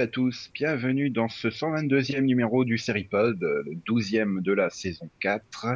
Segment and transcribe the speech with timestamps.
[0.00, 0.50] À tous.
[0.54, 5.66] Bienvenue dans ce 122e numéro du Seripod, euh, le 12e de la saison 4.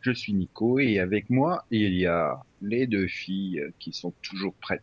[0.00, 4.54] Je suis Nico et avec moi, il y a les deux filles qui sont toujours
[4.54, 4.80] prêtes.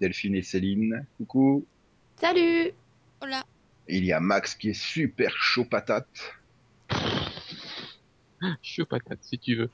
[0.00, 1.06] Delphine et Céline.
[1.18, 1.64] Coucou.
[2.16, 2.72] Salut
[3.20, 3.44] Hola.
[3.86, 6.34] Il y a Max qui est super chaud patate.
[8.60, 9.70] Chaud patate, si tu veux.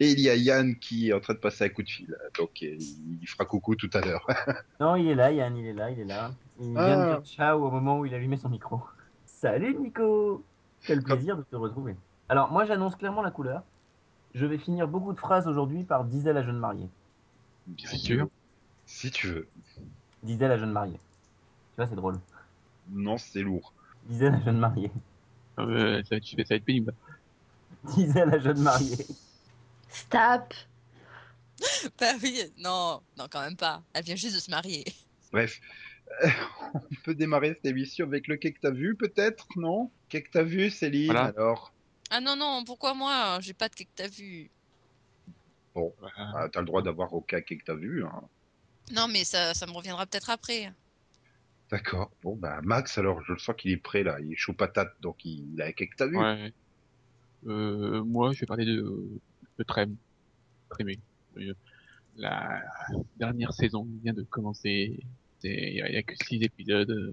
[0.00, 2.16] Et il y a Yann qui est en train de passer un coup de fil.
[2.38, 4.26] Donc il fera coucou tout à l'heure.
[4.80, 6.32] Non, il est là, Yann, il est là, il est là.
[6.60, 7.06] Il vient Ah.
[7.16, 8.80] de dire ciao au moment où il allumait son micro.
[9.26, 10.42] Salut Nico
[10.82, 11.96] Quel plaisir de te retrouver.
[12.28, 13.62] Alors, moi j'annonce clairement la couleur.
[14.34, 16.88] Je vais finir beaucoup de phrases aujourd'hui par disait la jeune mariée.
[17.66, 18.28] Bien Si tu veux.
[18.86, 19.48] Si tu veux.
[20.22, 20.94] Disait la jeune mariée.
[20.98, 22.18] Tu vois, c'est drôle.
[22.90, 23.72] Non, c'est lourd.
[24.06, 24.90] Disait la jeune mariée.
[25.58, 26.92] Euh, ça, va être, ça va être pénible.
[27.94, 28.96] Disait la jeune mariée.
[29.88, 30.54] Stop
[32.00, 33.82] Bah oui, non, non, quand même pas.
[33.92, 34.84] Elle vient juste de se marier.
[35.32, 35.60] Bref,
[36.24, 36.28] euh,
[36.74, 39.90] on peut démarrer cette émission avec le quai que t'as vu, peut-être, non?
[40.08, 41.32] Quai que t'as vu, Céline, Voilà.
[41.36, 41.72] alors?
[42.10, 43.38] Ah non, non, pourquoi moi?
[43.40, 44.50] J'ai pas de que t'as vu.
[45.74, 46.14] Bon, Voilà.
[46.34, 48.04] ah, t'as le droit d'avoir aucun quai que t'as vu.
[48.04, 48.22] Hein.
[48.92, 50.72] Non, mais ça, ça me reviendra peut-être après.
[51.70, 52.10] D'accord.
[52.22, 54.18] Bon, bah Max, alors, je le sens qu'il est prêt, là.
[54.20, 56.16] Il est chaud patate, donc il, il a un quai que t'as vu.
[56.16, 56.52] Ouais.
[57.46, 59.20] Euh, moi, je vais parler de,
[59.58, 59.96] de Trem.
[60.70, 60.98] Trémé.
[61.36, 61.52] Euh,
[62.16, 62.62] La
[63.16, 64.98] dernière saison vient de commencer.
[65.44, 66.90] Il y, a- il y a que six épisodes.
[66.90, 67.12] euh,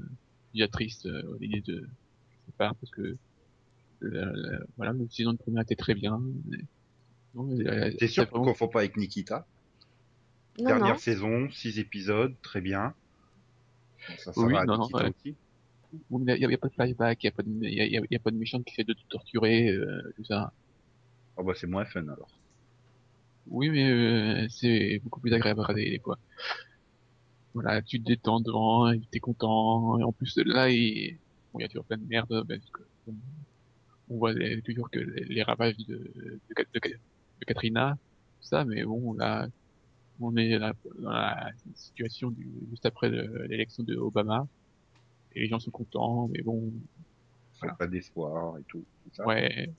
[0.53, 3.17] Déjà triste euh, au l'idée de je sais pas parce que
[4.01, 6.21] la, la- voilà, la saison de première était très bien.
[7.37, 9.45] euh, T'es sûr qu'on vraiment- confond pas avec Nikita?
[10.59, 10.99] Non, Dernière non.
[10.99, 12.93] saison, six épisodes, très bien.
[14.17, 15.09] Ça, ça Oui, va à non, non, ouais.
[15.09, 15.35] aussi?
[16.11, 16.17] Il
[16.47, 18.71] n'y a, pas de flashback, il n'y a, pas de- a, a pas méchant qui
[18.73, 20.53] essaie de te torturer, euh, tout ça.
[21.37, 22.29] Oh, bah, c'est moins fun, alors.
[23.47, 26.17] Oui, mais euh, c'est beaucoup plus agréable à regarder, quoi.
[27.53, 29.97] Voilà, tu te détends devant, t'es content.
[29.99, 31.19] Et en plus, là, il,
[31.53, 32.81] bon, y a toujours plein de merde, parce que
[34.09, 36.41] on, voit les- toujours que les, les ravages de, de,
[36.73, 37.95] de- de Katrina,
[38.41, 39.47] tout ça, mais bon, là,
[40.19, 44.47] on est là, dans la situation du, juste après le- l'élection de Obama,
[45.33, 46.73] et les gens sont contents, mais bon,
[47.63, 48.85] ont Pas d'espoir et tout.
[49.05, 49.27] c'est ça?
[49.27, 49.69] Ouais.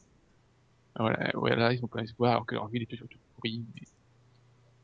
[0.98, 3.64] Voilà, voilà, ils ont plein d'espoir alors que leur ville est toujours toute pourrie.
[3.74, 3.82] Mais...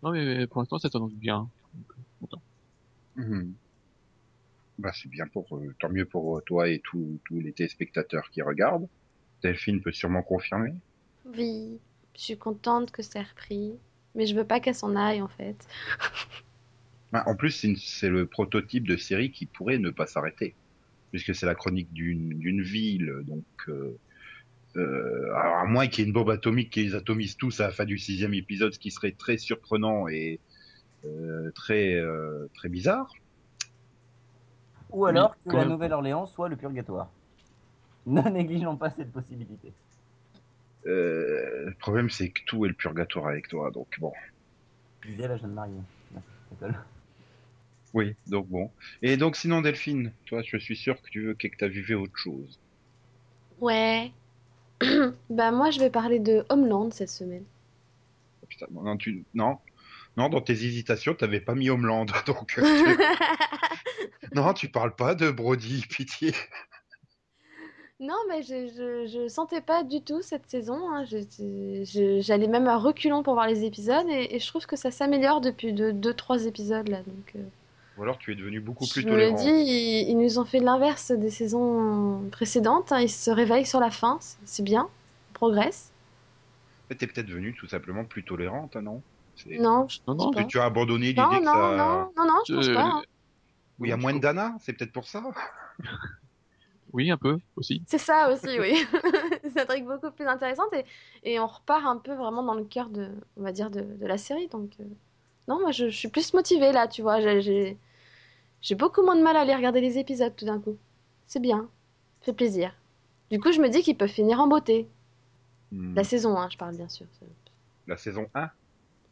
[0.03, 1.49] Non, mais pour l'instant, ça s'annonce bien.
[1.75, 2.43] Donc, euh, content.
[3.17, 3.55] Mhm.
[4.79, 8.29] Bah, c'est bien pour, euh, tant mieux pour euh, toi et tous tous les téléspectateurs
[8.31, 8.89] qui regardent.
[9.43, 10.75] Delphine peut sûrement confirmer.
[11.25, 11.79] Oui,
[12.17, 13.75] je suis contente que c'est repris.
[14.15, 15.67] Mais je veux pas qu'elle s'en aille, en fait.
[17.15, 20.55] Ah, En plus, c'est le prototype de série qui pourrait ne pas s'arrêter,
[21.11, 23.21] puisque c'est la chronique d'une d'une ville.
[23.25, 23.99] Donc, euh,
[24.77, 27.65] euh, alors à moins qu'il y ait une bombe atomique qui les atomise tous à
[27.65, 30.41] la fin du sixième épisode, ce qui serait très surprenant et
[31.05, 33.13] euh, très euh, très bizarre.
[34.91, 35.65] Ou alors que la.
[35.65, 37.09] Nouvelle-Orléans soit le purgatoire.
[38.05, 39.73] Ne négligeons pas cette possibilité.
[40.87, 43.71] Euh, le problème, c'est que tout est le purgatoire avec toi.
[43.71, 44.13] Donc bon.
[45.07, 45.81] Disait la jeune mariée.
[47.95, 48.71] Oui, donc bon.
[49.03, 51.95] Et donc sinon, Delphine, toi, je suis sûr que tu veux que tu as vu
[51.95, 52.59] autre chose.
[53.61, 54.11] Ouais.
[55.31, 57.45] bah, moi, je vais parler de Homeland cette semaine.
[58.43, 59.59] Oh, putain, non, tu, non,
[60.17, 62.59] non, dans tes hésitations, t'avais pas mis Homeland, donc.
[62.59, 62.99] euh, tu-
[64.35, 66.33] non, tu parles pas de Brody, pitié.
[68.01, 70.91] Non, mais je, je, je sentais pas du tout cette saison.
[70.91, 71.05] hein.
[71.05, 75.41] J'allais même à reculons pour voir les épisodes et, et je trouve que ça s'améliore
[75.41, 77.03] depuis 2-3 épisodes là.
[77.05, 77.45] Donc, euh,
[77.97, 79.37] Ou alors tu es devenu beaucoup plus je me tolérant.
[79.37, 82.93] dis, ils, ils nous ont fait l'inverse des saisons précédentes.
[82.93, 83.01] hein.
[83.01, 84.89] Ils se réveillent sur la fin, c'est- bien,
[85.31, 85.91] on progresse.
[86.91, 89.03] Mais T'es peut-être devenu tout simplement plus tolérante, hein, non?
[89.47, 90.45] Non, je Non, pense non, pas.
[90.45, 91.77] Tu as abandonné l'idée Non, que non, ça.
[91.77, 92.85] non, non, non, je pense Euh, pas.
[92.85, 93.03] hein.
[93.79, 95.23] Où il y a moins je de Dana, c'est peut-être pour ça.
[96.93, 97.83] Oui, un peu aussi.
[97.87, 98.75] C'est ça aussi, oui.
[99.53, 100.85] c'est un truc beaucoup plus intéressante et,
[101.25, 104.07] et on repart un peu vraiment dans le cœur de, on va dire, de, de
[104.07, 104.49] la série.
[104.49, 104.85] Donc, euh,
[105.49, 107.21] non, moi je, je suis plus motivée là, tu vois.
[107.41, 107.77] J'ai-
[108.75, 110.77] beaucoup moins de mal à aller regarder les épisodes tout d'un coup.
[111.27, 111.69] C'est bien,
[112.21, 112.75] ça fait plaisir.
[113.31, 114.89] Du coup, je me dis qu'ils peuvent finir en beauté.
[115.73, 115.95] Hmm.
[115.97, 117.07] La saison 1, je parle bien sûr.
[117.87, 118.51] La saison 1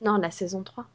[0.02, 0.86] Non, la saison 3.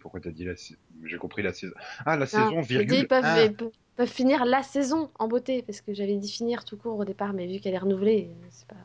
[0.00, 1.74] Pourquoi t'as dit la saison J'ai compris la saison.
[2.04, 2.96] Ah, la Non, saison, virgule.
[2.98, 3.44] ils peuvent, 1.
[3.44, 6.98] ils peuvent- peuvent finir la saison en beauté parce que j'avais dit finir tout court
[6.98, 8.76] au départ, mais vu qu'elle est renouvelée, euh, c'est pas.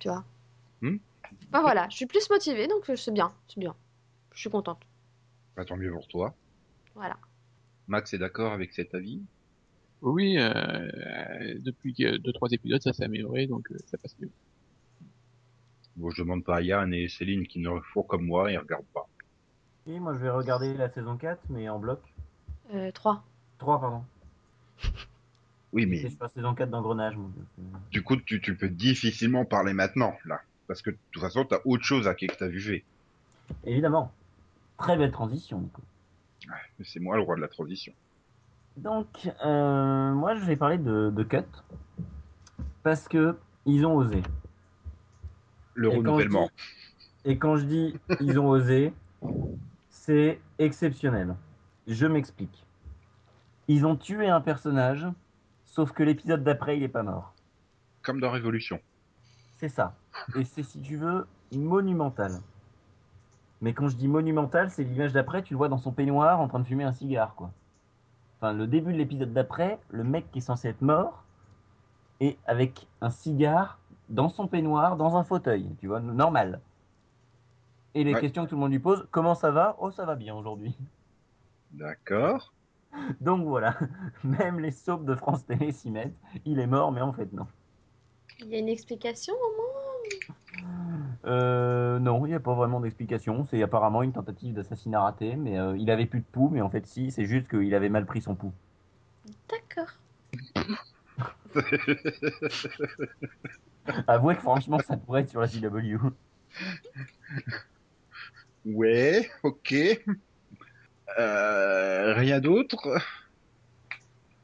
[0.00, 0.24] Tu vois.
[1.50, 3.74] Bah voilà, je suis plus motivée donc euh, c'est bien, c'est bien.
[4.34, 4.78] Je suis contente.
[5.58, 6.36] Bah, tant mieux pour toi.
[6.94, 7.16] Voilà.
[7.88, 9.20] Max est d'accord avec cet avis?
[10.02, 14.14] Oui, euh, euh, depuis que deux, trois épisodes, ça s'est amélioré, donc euh, ça passe
[14.20, 14.30] mieux.
[15.96, 18.86] Bon, je demande pas à Yann et Céline qui ne font comme moi et regardent
[18.94, 19.08] pas.
[19.88, 21.98] Et moi je vais regarder la saison 4, mais en bloc.
[22.72, 23.24] Euh, 3.
[23.58, 24.04] 3, pardon.
[25.74, 27.44] Oui, mais sur la saison 4 d'engrenage, mon dieu.
[27.90, 30.40] du coup, tu, tu peux difficilement parler maintenant, là.
[30.66, 32.84] Parce que de toute façon, t'as autre chose à que t'as vu fait.
[33.64, 34.10] Évidemment.
[34.78, 35.82] Très belle transition, Nico.
[36.84, 37.92] C'est moi le roi de la transition.
[38.76, 41.44] Donc, euh, moi, je vais parler de, de Cut.
[42.84, 43.36] Parce que
[43.66, 44.22] ils ont osé.
[45.74, 46.50] Le Et quand renouvellement.
[47.24, 48.94] Et quand je dis ils ont osé,
[49.90, 51.34] c'est exceptionnel.
[51.86, 52.64] Je m'explique.
[53.66, 55.06] Ils ont tué un personnage,
[55.64, 57.34] sauf que l'épisode d'après, il est pas mort.
[58.02, 58.80] Comme dans Révolution.
[59.56, 59.96] C'est ça.
[60.36, 62.40] Et c'est, si tu veux, monumental.
[63.60, 66.48] Mais quand je dis monumental, c'est l'image d'après, tu le vois dans son peignoir en
[66.48, 67.50] train de fumer un cigare, quoi.
[68.38, 71.24] Enfin, le début de l'épisode d'après, le mec qui est censé être mort
[72.20, 73.78] est avec un cigare
[74.08, 76.60] dans son peignoir, dans un fauteuil, tu vois, normal.
[77.94, 78.20] Et les Ouais.
[78.20, 79.76] questions que tout le monde lui pose, comment ça va?
[79.80, 80.76] Oh, ça va bien aujourd'hui.
[81.70, 82.52] D'accord.
[83.20, 83.76] Donc voilà,
[84.24, 86.16] même les soaps de France Télé s'y mettent.
[86.44, 87.46] Il est mort, mais en fait non.
[88.40, 90.37] Il y a une explication au moins?
[91.24, 93.46] Euh, non, il n'y a pas vraiment d'explication.
[93.50, 96.70] C'est apparemment une tentative d'assassinat raté, mais euh, il avait plus de pouls, mais en
[96.70, 98.52] fait si, c'est juste qu'il avait mal pris son pouls.
[99.48, 99.88] D'accord.
[104.06, 105.96] Avouez que franchement, ça pourrait être sur la CW.
[108.64, 109.74] Ouais, ok.
[111.18, 112.98] Euh, rien d'autre?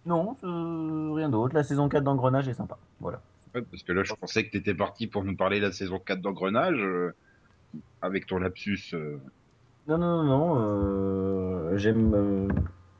[0.07, 1.55] Non, euh, rien d'autre.
[1.55, 2.79] La saison 4 d'Engrenage est sympa.
[3.01, 3.21] Voilà.
[3.63, 6.21] Parce que là, je pensais que t'étais parti pour nous parler de la saison 4
[6.21, 7.15] d'Engrenage, euh,
[8.03, 8.81] avec ton lapsus.
[8.95, 9.19] euh.
[9.87, 10.57] Non, non, non, non.
[11.73, 12.49] euh, j'aime, euh,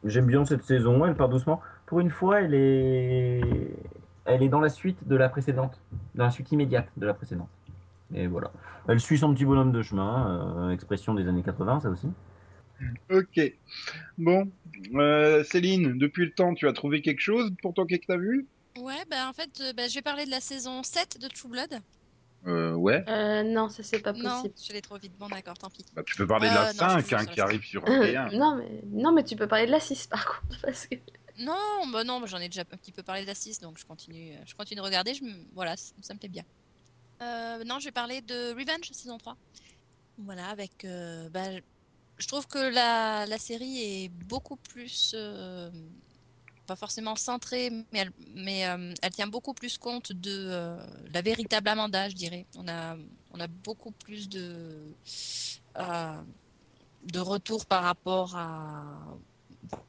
[0.05, 1.05] j'aime bien cette saison.
[1.07, 1.61] Elle part doucement.
[1.87, 3.41] Pour une fois, elle est,
[4.27, 5.81] elle est dans la suite de la précédente,
[6.15, 7.49] dans la suite immédiate de la précédente.
[8.15, 8.53] Et voilà.
[8.89, 12.09] Elle suit son petit bonhomme de chemin, euh, expression des années 80, ça aussi.
[13.11, 13.41] Ok.
[14.19, 14.51] Bon.
[14.95, 18.47] Euh, Céline, depuis le temps, tu as trouvé quelque chose pour toi que t'as vu?
[18.79, 21.49] Ouais, bah en fait, euh, bah, je vais parler de la saison 7 de True
[21.49, 21.81] Blood.
[22.47, 23.05] euh, Ouais.
[23.09, 24.55] Euh, non, ça c'est pas Non, possible.
[24.67, 25.17] je l'ai trop vite.
[25.17, 25.85] Bon, d'accord, tant pis.
[25.95, 27.85] Bah, tu peux parler de la Euh, non, je 5 suis hein, qui arrive sur
[27.87, 28.31] un D1.
[28.37, 28.83] non, mais...
[28.87, 30.61] non, mais tu peux parler de la 6 par contre.
[30.63, 30.97] Parce que...
[31.39, 33.79] Non, bah non, bah, j'en ai déjà un petit peu parlé de la 6, donc
[33.79, 35.15] je continue, euh, je continue de regarder.
[35.15, 36.45] Je me- Voilà, ça me plaît bien.
[37.23, 39.37] Euh, non, je vais parler de Revenge saison 3.
[40.19, 40.85] Voilà, avec.
[40.85, 41.51] euh, bah,
[42.19, 45.15] je trouve que la, la série est beaucoup plus.
[46.67, 51.23] Pas forcément centrée, mais, elle, mais euh, elle tient beaucoup plus compte de euh, la
[51.23, 52.47] véritable Amanda, je dirais.
[52.57, 52.97] On a,
[53.33, 54.97] on a beaucoup plus de.
[55.79, 56.23] euh,
[57.05, 58.83] de retour par rapport à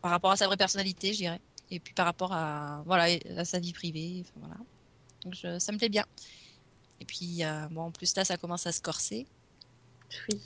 [0.01, 3.05] par rapport à sa vraie personnalité, je dirais, et puis par rapport à voilà
[3.37, 5.59] à sa vie privée, voilà.
[5.59, 6.05] Ça me plaît bien.
[6.99, 9.27] Et puis euh, bon, en plus là, ça commence à se corser,
[10.29, 10.41] Oui.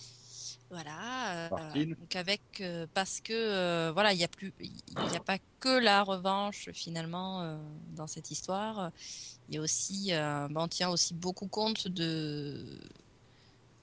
[0.69, 1.45] Voilà.
[1.45, 4.71] euh, Martine donc avec euh, parce que euh, voilà, il y a plus, il
[5.09, 7.59] n'y a pas que la revanche finalement
[7.95, 8.91] dans cette histoire.
[9.47, 12.79] Il y a aussi, ben, on tient aussi beaucoup compte de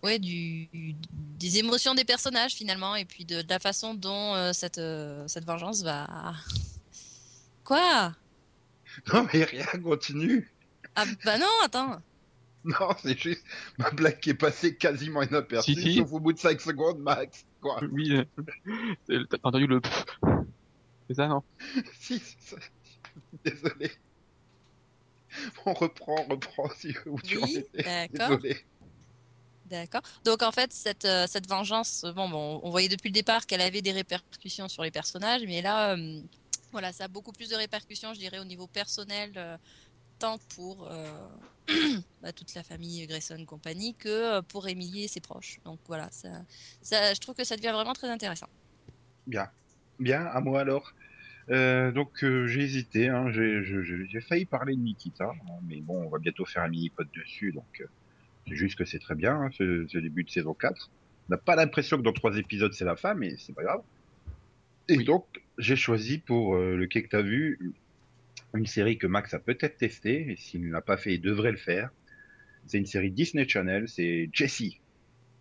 [0.02, 4.52] ouais, du, des émotions des personnages finalement, et puis de, de la façon dont euh,
[4.52, 6.34] cette, euh, cette vengeance va.
[7.64, 8.14] Quoi?
[9.12, 10.50] Non, mais rien, continue.
[10.94, 12.00] Ah bah non, attends.
[12.80, 13.44] Non, c'est juste
[13.78, 15.94] ma blague qui est passée quasiment inaperçue, Si, si.
[15.98, 17.44] sauf au bout de 5 secondes max.
[17.60, 18.24] Quoi Oui, euh,
[19.30, 19.80] t'as entendu le
[21.08, 21.42] C'est ça, non?
[22.00, 22.56] Si, c'est ça.
[23.44, 23.90] Désolé.
[25.64, 27.82] On reprend, on reprend si où tu en Oui, étais.
[27.82, 28.38] d'accord.
[28.38, 28.56] Désolé.
[29.66, 30.02] D'accord.
[30.24, 33.60] Donc en fait, cette, euh, cette vengeance, bon, bon, on voyait depuis le départ qu'elle
[33.60, 36.20] avait des répercussions sur les personnages, mais là, euh,
[36.72, 39.56] voilà, ça a beaucoup plus de répercussions, je dirais, au niveau personnel, euh,
[40.18, 41.28] tant pour euh,
[42.22, 44.08] bah, toute la famille Grayson compagnie que
[44.38, 45.58] euh, pour Emily et ses proches.
[45.64, 46.28] Donc voilà, ça,
[46.82, 48.48] ça, je trouve que ça devient vraiment très intéressant.
[49.26, 49.48] Bien.
[49.98, 50.92] Bien, à moi alors.
[51.48, 56.08] Euh, donc euh, j'ai hésité, hein, j'ai failli parler de Nikita, hein, mais bon, on
[56.08, 57.86] va bientôt faire un mini-pod dessus, donc euh,
[58.48, 60.90] c'est juste que c'est très bien, hein, ce, ce début de saison 4.
[61.28, 63.80] On n'a pas l'impression que dans trois épisodes c'est la fin, mais c'est pas grave.
[64.88, 65.04] Et Oui.
[65.04, 65.24] donc
[65.58, 67.72] j'ai choisi pour euh, le quai que t'as vu
[68.54, 71.50] une série que Max a peut-être testé, et s'il ne l'a pas fait, il devrait
[71.52, 71.90] le faire.
[72.66, 74.80] C'est une série Disney Channel, c'est Jessie,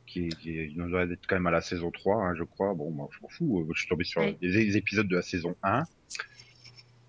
[0.06, 2.74] qui, est- qui doit être quand même à la saison 3, hein, je crois.
[2.74, 4.38] Bon, moi, je m'en fous, euh, je suis tombé sur Oui.
[4.42, 5.84] des, des épisodes de la saison 1.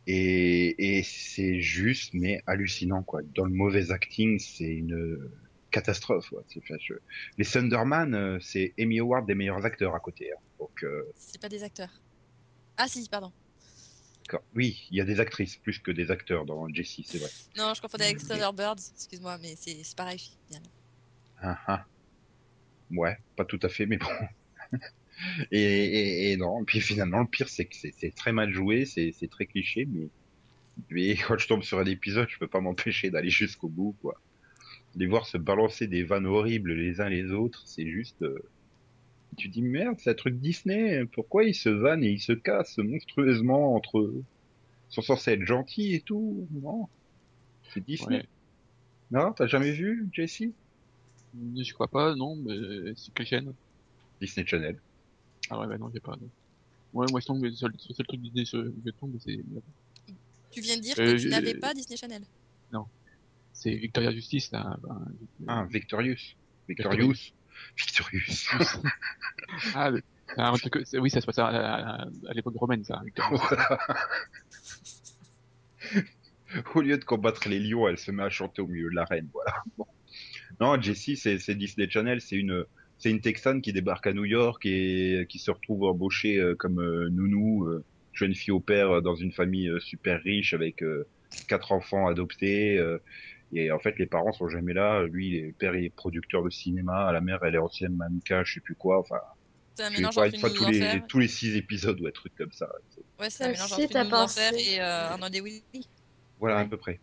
[0.07, 3.23] Et, et c'est juste, mais hallucinant, quoi.
[3.35, 5.29] Dans le mauvais acting, c'est une
[5.73, 6.31] catastrophe.
[6.33, 6.43] Ouais.
[6.81, 6.95] Je-
[7.39, 10.31] Les Thunderman, euh, c'est Emmy Award des meilleurs acteurs à côté.
[10.33, 10.39] hein.
[10.61, 12.01] Donc, euh, C'est pas des acteurs.
[12.77, 13.33] Ah si, pardon.
[14.55, 17.31] Oui, il y a des actrices plus que des acteurs dans Jessie, c'est vrai.
[17.57, 20.19] Non, je confondais avec Mais- Thunderbirds, excuse-moi, mais c'est pareil
[20.49, 20.71] finalement.
[21.43, 21.87] Ah, ah.
[22.91, 24.07] Ouais, pas tout à fait, mais bon.
[25.51, 29.15] Et, et, et non, puis finalement, le pire, c'est que c'est très mal joué, c'est
[29.19, 30.09] c'est très cliché, mais,
[30.91, 34.21] mais quand je tombe sur un épisode, je peux pas m'empêcher d'aller jusqu'au bout, quoi.
[34.95, 38.21] Les voir se balancer des vannes horribles les uns les autres, c'est juste...
[38.23, 38.39] euh,
[39.37, 42.79] Tu dis, merde, c'est un truc Disney, pourquoi ils se vannent et ils se cassent
[42.79, 44.25] monstrueusement entre eux?
[44.91, 46.89] Ils sont censés être gentils et tout, non?
[47.73, 48.19] C'est Disney.
[48.19, 48.27] Ouais.
[49.11, 50.55] Non, t'as jamais vu, Jessie
[51.35, 53.53] Je crois pas, non, mais c'est quelle chaîne?
[54.21, 54.81] Disney Channel.
[55.51, 56.17] Ah ouais, bah non, j'ai pas.
[56.17, 56.29] non.
[56.93, 59.39] Ouais, moi je tombe sur le seul truc Disney sur je tombe, c'est
[60.51, 62.23] Tu viens de dire Euh, que tu n'avais pas Disney Channel.
[63.53, 64.77] c'est Victoria Justice là.
[64.83, 65.07] ben,
[65.47, 66.37] Ah, Victorious.
[66.69, 67.33] Victorious.
[67.79, 68.49] Victorious.
[69.75, 70.03] ah, le-
[70.59, 73.01] truc, c'est- oui, ça se passe à, à- à l'époque romaine, ça.
[76.75, 79.29] Au lieu de combattre les lions, elle se met à chanter au milieu de l'arène,
[79.33, 79.53] voilà.
[79.77, 79.87] Bon.
[80.61, 82.65] Non, Jessie, c'est Disney Channel, c'est une
[82.99, 86.81] c'est une Texane qui débarque à New York et qui se retrouve embauchée euh, comme
[86.81, 90.83] euh, nounou, euh, jeune fille au père euh, dans une famille euh, super riche avec
[90.83, 91.07] euh,
[91.47, 92.79] quatre enfants adoptés.
[93.53, 95.05] Et en fait, les parents sont jamais là.
[95.05, 98.61] Lui, le père est producteur de cinéma, la mère, elle est ancienne mannequin, je sais
[98.61, 98.99] plus quoi.
[98.99, 99.21] Enfin,
[99.77, 102.35] C'est un mélange entre une fois tous les tous les six épisodes ou un truc
[102.37, 102.69] comme ça.
[103.21, 104.73] Ouais, c'est un Ça mélange entre t'as une d'enfer pensé.
[104.73, 105.63] et euh, un des Willy.
[106.41, 106.99] Voilà à peu près.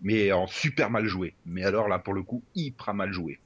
[0.00, 1.34] Mais en super mal joué.
[1.46, 3.38] Mais alors là, pour le coup, hyper mal joué.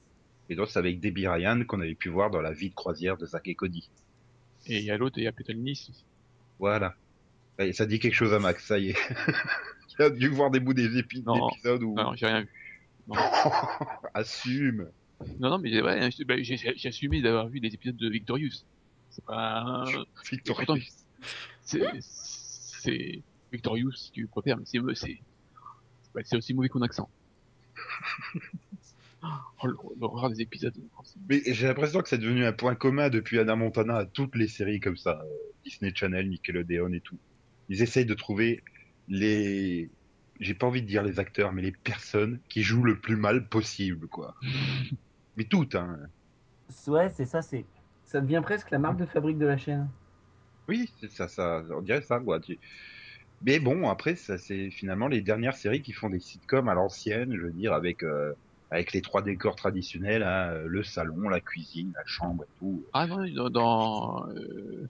[0.48, 3.16] Et donc, c'est avec Debbie Ryan qu'on avait pu voir dans la vie de croisière
[3.16, 3.88] de Zack et Cody.
[4.66, 5.90] Et il y a l'autre, il y a Petal Nice.
[6.58, 6.94] Voilà.
[7.72, 8.96] Ça dit quelque chose à Max, ça y est.
[9.98, 11.48] Il a dû voir des bouts des épi- Non.
[11.48, 11.94] d'épisodes où...
[11.94, 12.48] Non, j'ai rien vu.
[13.06, 13.14] Non,
[14.14, 14.88] Assume.
[15.38, 18.64] non, non mais ouais, bah, j'ai assumé d'avoir vu des épisodes de Victorious.
[19.10, 19.84] C'est pas.
[20.30, 20.78] Victorious.
[21.62, 23.22] C'est
[23.52, 27.10] Victorious si tu préfères, mais c'est aussi mauvais que mon accent.
[29.62, 30.74] Oh, l'hor- l'horreur des épisodes.
[31.28, 34.48] Mais j'ai l'impression que c'est devenu un point commun depuis Anna Montana à toutes les
[34.48, 35.20] séries comme ça.
[35.24, 35.28] euh,
[35.64, 37.18] Disney Channel, Nickelodeon et tout.
[37.68, 38.64] Ils essayent de trouver
[39.08, 39.90] les...
[40.40, 43.48] J'ai pas envie de dire les acteurs, mais les personnes qui jouent le plus mal
[43.48, 44.34] possible, quoi.
[45.36, 45.98] mais toutes, hein.
[46.86, 47.64] Ouais, c'est ça, c'est.
[48.04, 49.88] Ça devient presque la marque de fabrique de la chaîne.
[50.68, 52.40] Oui, c'est ça, ça, on dirait ça, quoi.
[52.40, 52.58] Tu-
[53.42, 57.34] Mais bon, après, ça, c'est finalement les dernières séries qui font des sitcoms à l'ancienne,
[57.34, 58.32] je veux dire, avec euh,
[58.70, 62.86] avec les trois décors traditionnels, hein, le salon, la cuisine, la chambre et tout.
[62.94, 64.88] Ah non, dans, dans euh,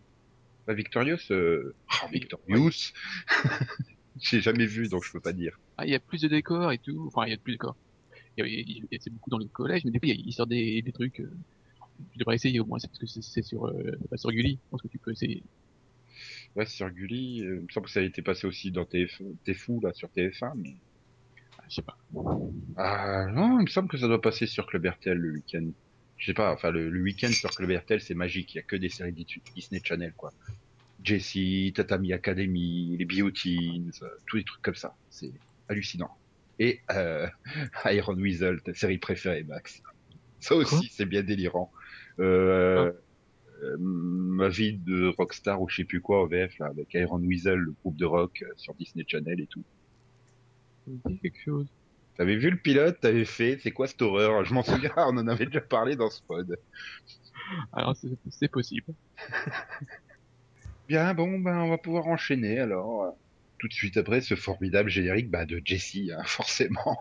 [0.68, 1.74] Victorious, euh...
[1.88, 2.92] ah, Victorious.
[4.20, 5.58] J'ai jamais vu, donc je peux pas dire.
[5.76, 7.04] ah il y a plus de décors et tout.
[7.06, 7.76] Enfin, il y a plus de décors.
[8.36, 11.20] C'est beaucoup dans le collège, mais des fois il sort des, des trucs.
[11.20, 11.30] euh,
[12.12, 14.58] tu devrais essayer au moins, c'est parce que c'est sur euh, pas sur Gulli.
[14.64, 15.42] Je pense que tu peux essayer.
[16.56, 19.22] Ouais, sur Gulli, euh, il me semble que ça a été passé aussi dans TF...
[19.44, 20.76] T'es fou là sur TF1, mais
[21.58, 21.96] Ah, je sais pas.
[22.76, 25.66] ah non, il me semble que ça doit passer sur Club RTL le week-end.
[26.18, 28.62] Je sais pas, enfin le, le week-end sur Club RTL c'est magique, il y a
[28.62, 30.32] que des séries Dis- Disney Channel quoi.
[31.02, 35.32] Jessie, Tatami Academy, les Bioteens, euh, tous les trucs comme ça, c'est
[35.68, 36.10] hallucinant.
[36.58, 37.26] Et euh,
[37.86, 39.82] Iron Weasel, ta série préférée Max.
[40.40, 41.72] Ça aussi c'est bien délirant.
[42.18, 42.92] Euh,
[43.62, 47.20] euh, ma vie de rockstar ou je sais plus quoi au VF là avec Iron
[47.20, 49.62] Weasel, le groupe de rock euh, sur Disney Channel et tout.
[51.22, 51.66] Quelque chose.
[52.16, 54.44] T'avais vu le pilote, t'avais fait, c'est quoi cette horreur?
[54.44, 56.58] Je m'en souviens, on en avait déjà parlé dans ce pod.
[57.72, 57.96] Alors
[58.30, 58.92] c'est possible.
[60.92, 63.04] Bien, bon, ben on va pouvoir enchaîner alors.
[63.04, 63.10] euh,
[63.58, 66.98] Tout de suite après ce formidable générique bah, de Jessie, hein, forcément.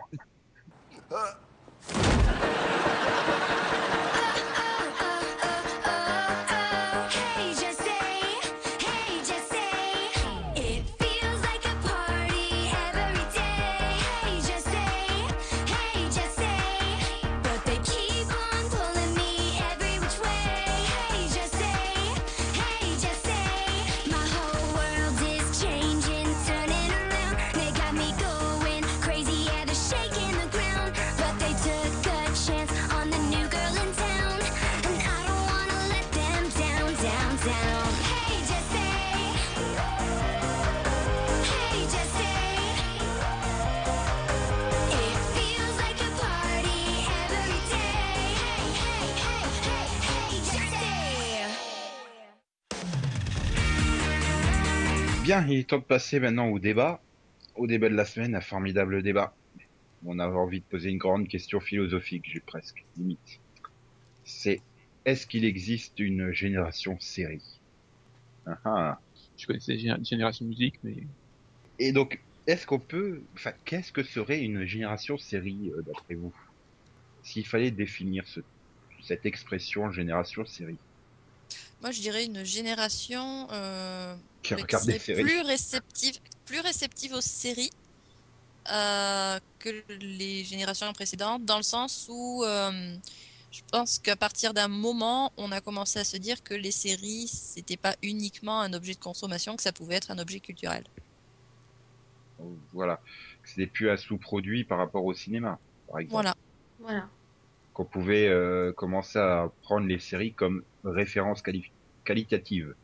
[55.32, 57.02] Bien, il est temps de passer maintenant au débat.
[57.54, 59.34] Au débat de la semaine, un formidable débat.
[60.04, 63.40] On avait envie de poser une grande question philosophique, j'ai presque, limite.
[64.24, 64.60] C'est,
[65.06, 67.62] est-ce qu'il existe une génération série?
[68.44, 69.02] Ah ah.
[69.38, 71.06] Je connaissais Gé- Génération Musique, mais
[71.78, 76.36] Et donc, est-ce qu'on peut, enfin, qu'est-ce que serait une génération série euh, d'après vous?
[77.22, 78.40] S'il fallait définir ce,
[79.02, 80.78] cette expression génération série.
[81.82, 85.22] Moi, je dirais une génération euh, Qui regarde des serait séries.
[85.24, 86.14] plus réceptive,
[86.46, 87.72] plus réceptive aux séries
[88.72, 92.94] euh, que les générations précédentes, dans le sens où euh,
[93.50, 97.26] je pense qu'à partir d'un moment, on a commencé à se dire que les séries,
[97.26, 100.84] c'était pas uniquement un objet de consommation, que ça pouvait être un objet culturel.
[102.72, 103.00] Voilà.
[103.44, 105.58] C'était plus un sous-produit par rapport au cinéma,
[105.88, 106.12] par exemple.
[106.12, 106.34] Voilà.
[106.78, 107.08] Voilà.
[107.74, 111.72] Qu'on pouvait euh, commencer à prendre les séries comme référence quali-
[112.04, 112.74] qualitative.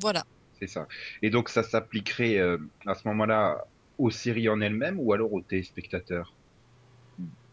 [0.00, 0.24] Voilà.
[0.52, 0.86] C'est ça.
[1.22, 3.64] Et donc ça s'appliquerait euh, à ce moment-là
[3.98, 6.36] aux séries en elles-mêmes ou alors aux téléspectateurs?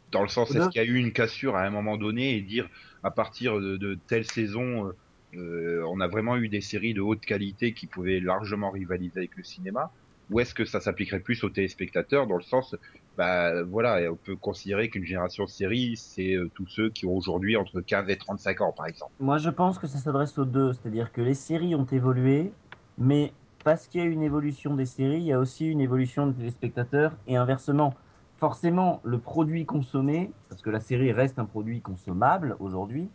[0.10, 2.42] Dans le sens, est-ce qu'il y a eu une cassure à un moment donné et
[2.42, 2.70] dire
[3.04, 4.94] à partir de, de telle saison, euh,
[5.36, 9.36] euh, on a vraiment eu des séries de haute qualité qui pouvaient largement rivaliser avec
[9.36, 9.92] le cinéma?
[10.30, 12.74] Ou est-ce que ça s'appliquerait plus aux téléspectateurs dans le sens,
[13.18, 17.16] bah voilà, on peut considérer qu'une génération de séries, c'est euh, tous ceux qui ont
[17.16, 19.12] aujourd'hui entre 15 et 35 ans, par exemple.
[19.20, 20.74] Moi, je pense que ça s'adresse aux deux.
[20.74, 22.54] C'est-à-dire que les séries ont évolué,
[23.00, 23.34] mais
[23.64, 26.36] parce qu'il y a une évolution des séries, il y a aussi une évolution des
[26.36, 27.96] téléspectateurs et inversement.
[28.38, 33.10] Forcément, le produit consommé, parce que la série reste un produit consommable aujourd'hui,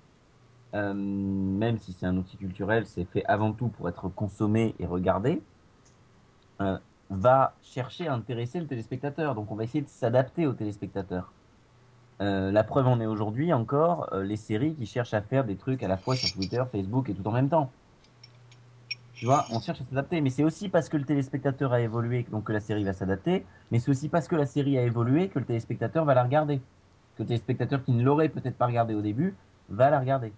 [0.75, 4.87] euh, même si c'est un outil culturel, c'est fait avant tout pour être consommé et
[4.87, 5.40] regardé,
[6.61, 6.76] euh,
[7.12, 9.35] va chercher à intéresser le téléspectateur.
[9.35, 11.33] Donc, on va essayer de s'adapter au téléspectateur.
[12.21, 15.57] Euh, la preuve en est aujourd'hui encore euh, les séries qui cherchent à faire des
[15.57, 17.71] trucs à la fois sur Twitter, Facebook et tout en même temps.
[19.14, 22.25] Tu vois, on cherche à s'adapter, mais c'est aussi parce que le téléspectateur a évolué
[22.31, 25.29] donc que la série va s'adapter, mais c'est aussi parce que la série a évolué
[25.29, 26.59] que le téléspectateur va la regarder.
[27.16, 29.37] Que le téléspectateur qui ne l'aurait peut-être pas regardé au début
[29.68, 30.33] va la regarder.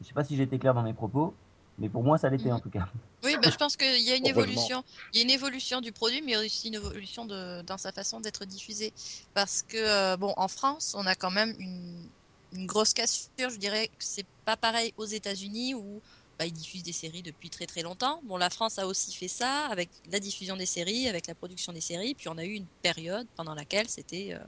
[0.00, 1.34] Je sais pas si j'ai été clair dans mes propos,
[1.78, 2.88] mais pour moi ça l'était en tout cas.
[3.30, 4.82] Oui, bah, je pense qu'il y a une évolution.
[5.12, 8.20] Il y a une évolution du produit, mais aussi une évolution de, dans sa façon
[8.20, 8.92] d'être diffusé.
[9.34, 12.10] Parce que, euh, bon, en France, on a quand même une,
[12.52, 13.28] une grosse cassure.
[13.38, 16.02] Je dirais que c'est pas pareil aux États-Unis où
[16.38, 18.20] bah, ils diffusent des séries depuis très très longtemps.
[18.24, 21.72] Bon, la France a aussi fait ça avec la diffusion des séries, avec la production
[21.72, 22.14] des séries.
[22.16, 24.44] Puis on a eu une période pendant laquelle c'était euh,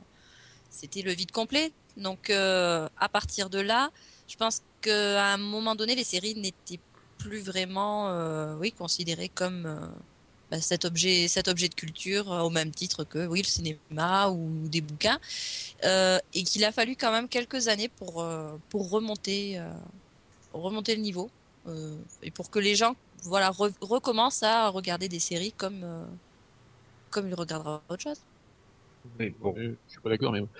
[0.71, 1.75] c'était le vide complet.
[1.97, 3.91] Donc, euh, à partir de là,
[4.27, 6.81] je pense qu'à un moment donné, les séries n'étaient
[7.19, 9.89] plus vraiment, euh, oui, considérées comme euh,
[10.51, 14.31] bah, cet objet, cet objet de culture, euh, au même titre que, oui, le cinéma
[14.31, 15.21] ou des bouquins,
[15.85, 19.73] Euh, et qu'il a fallu quand même quelques années pour euh, pour remonter, euh,
[20.53, 21.33] remonter le niveau,
[21.67, 26.07] euh, et pour que les gens, voilà, re- recommencent à regarder des séries comme euh,
[27.11, 28.25] comme ils regarderaient autre chose.
[29.19, 29.55] Oui, bon.
[29.57, 30.51] Je suis pas d'accord, mais bon.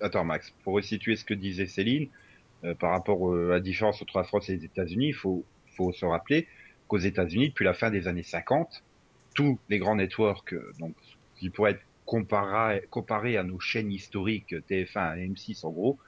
[0.00, 2.10] Attends Max, pour resituer ce que disait Céline,
[2.64, 5.48] euh, par rapport euh, à la différence entre la France et les États-Unis, il faut,
[5.78, 6.48] faut se rappeler
[6.88, 8.82] qu'aux États-Unis, depuis la fin des années 50,
[9.34, 10.94] tous les grands networks, euh, donc
[11.36, 15.98] qui pourraient être comparés, à nos chaînes historiques TF1 et M6 en gros,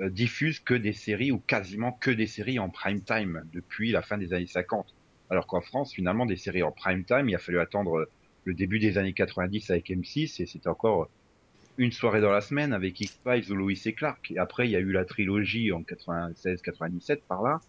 [0.00, 4.02] euh, diffusent que des séries ou quasiment que des séries en prime time depuis la
[4.02, 4.94] fin des années 50.
[5.30, 8.10] Alors qu'en France, finalement, des séries en prime time, il a fallu attendre euh,
[8.44, 11.08] le début des années 90 avec M6 et c'était encore
[11.78, 14.32] une soirée dans la semaine avec X-Files ou Lois et Clark.
[14.32, 17.60] Et après, il y a eu la trilogie en 96-97 par là.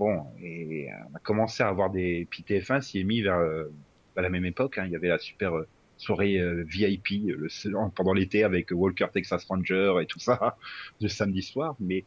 [0.00, 2.26] Bon, et on a commencé à avoir des...
[2.30, 3.70] Puis TF1 s'y est mis vers euh,
[4.16, 4.78] à la même époque.
[4.78, 4.84] hein.
[4.86, 9.08] Il y avait la super euh, soirée euh, VIP euh, le, pendant l'été avec Walker
[9.12, 10.56] Texas Ranger et tout ça,
[11.02, 11.76] le samedi soir.
[11.80, 12.06] Mais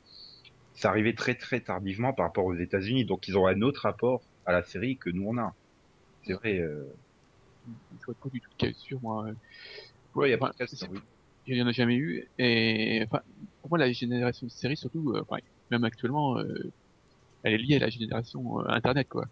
[0.73, 3.05] ça arrivait très très tardivement par rapport aux États-Unis.
[3.05, 5.53] Donc ils ont un autre rapport à la série que nous on a.
[6.25, 6.57] C'est vrai.
[6.57, 6.91] Euh...
[7.99, 9.27] Je vois pas du tout de cassure, moi.
[10.15, 10.99] Ouais, y a pas de cassure, oui.
[11.45, 12.27] Il y en a jamais eu.
[12.39, 13.21] Et enfin,
[13.61, 15.23] pour moi, la génération de séries, surtout, euh,
[15.69, 16.71] même actuellement, euh,
[17.43, 19.25] elle est liée à la génération euh, Internet, quoi.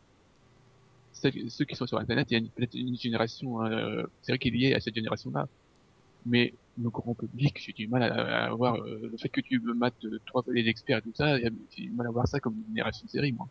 [1.14, 1.30] Ceux,
[1.66, 4.74] qui sont sur Internet, il y a peut-être une génération euh, série qui est liée
[4.74, 5.48] à cette génération-là.
[6.26, 9.60] Mais le grand public, j'ai du mal à, à voir euh, le fait que tu
[9.60, 11.50] me mates euh, trois les experts et tout ça, j'ai
[11.84, 13.48] du mal à voir ça comme une génération de série, moi.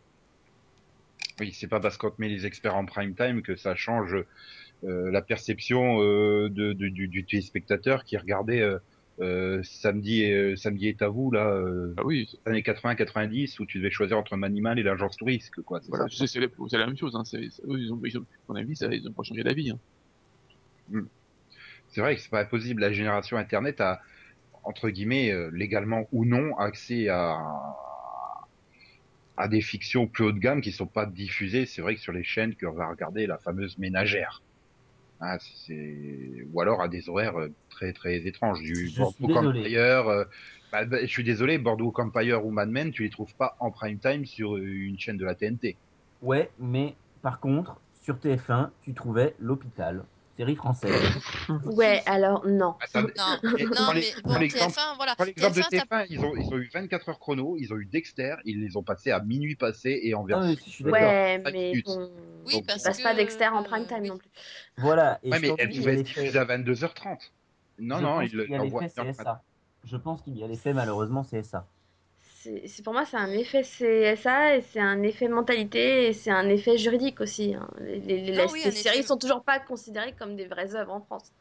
[1.39, 4.15] Oui, c'est pas parce qu'on te met les experts en prime time que ça change
[4.83, 8.61] euh, la perception euh, de, de- du, du téléspectateur qui regardait
[9.21, 13.65] euh, euh, samedi et, samedi est à vous là, euh, Ah oui, années 80-90 où
[13.65, 15.79] tu devais choisir entre Manimal et l'agence touriste quoi.
[15.81, 17.15] C'est voilà, la, même chose.
[17.15, 17.23] Hein.
[17.25, 19.71] C'est- ils ont, ils ont, à mon avis, ça, ils ont pas changé d'avis.
[19.71, 21.03] Hein.
[21.89, 22.81] C'est vrai que c'est pas possible.
[22.81, 24.01] La génération Internet a
[24.63, 27.37] entre guillemets euh, légalement ou non accès à
[29.37, 31.65] à des fictions plus haut de gamme qui sont pas diffusées.
[31.65, 34.43] C'est vrai que sur les chaînes qu'on va regarder la fameuse ménagère.
[35.21, 39.69] Ah, c'est ou alors à des horaires euh, très très étranges du Je désolé.
[39.69, 40.07] Empire.
[40.07, 40.25] euh,
[40.71, 43.71] bah, bah, je suis désolé, Boardwalk Empire ou Mad Men, tu les trouves pas en
[43.71, 45.79] prime time sur euh, une chaîne de la TNT.
[46.21, 50.05] Ouais, mais par contre, sur TF1, tu trouvais l'hôpital.
[50.41, 50.91] Série française.
[51.65, 52.75] Ouais, alors non.
[52.95, 53.07] Non,
[53.57, 55.15] Et non, prends mais les- bon, prends l'exemple- TF1, voilà.
[55.15, 57.71] Prends l'exemple de TF1, t'as- TF1, ils ont, ils ont eu 24 heures chrono, ils
[57.73, 60.85] ont eu Dexter, ils les ont passés à minuit passé et en Ah, version.
[60.87, 62.09] Ouais, mais bon.
[62.47, 63.03] Oui, Donc, parce Ils passent que...
[63.03, 64.07] pas Dexter en prime time oui.
[64.09, 64.29] non plus.
[64.77, 65.19] Voilà.
[65.23, 67.31] Et Ouais, mais elle il pouvait être diffusée à 22h30.
[67.79, 68.81] Non, je non, pense ils le- qu'il y a l'envoient.
[68.81, 69.41] l'effet CSA.
[69.83, 71.67] Je pense qu'il y a l'effet, malheureusement, CSA.
[72.43, 76.49] C'est pour moi, c'est un effet CSA et c'est un effet mentalité et c'est un
[76.49, 77.53] effet juridique aussi.
[77.53, 77.69] hein.
[77.79, 80.47] Les, les- les- Non, les oui, un séries effet- sont toujours pas considérées comme des
[80.47, 81.31] vraies œuvres en France.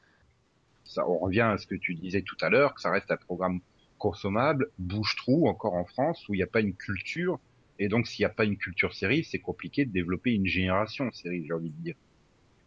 [0.84, 3.16] Ça, on revient à ce que tu disais tout à l'heure, que ça reste un
[3.16, 3.60] programme
[3.98, 7.40] consommable, bouche-trou encore en France, où il n'y a pas une culture.
[7.78, 11.10] Et donc, s'il n'y a pas une culture série, c'est compliqué de développer une génération
[11.12, 11.94] série, j'ai envie de dire.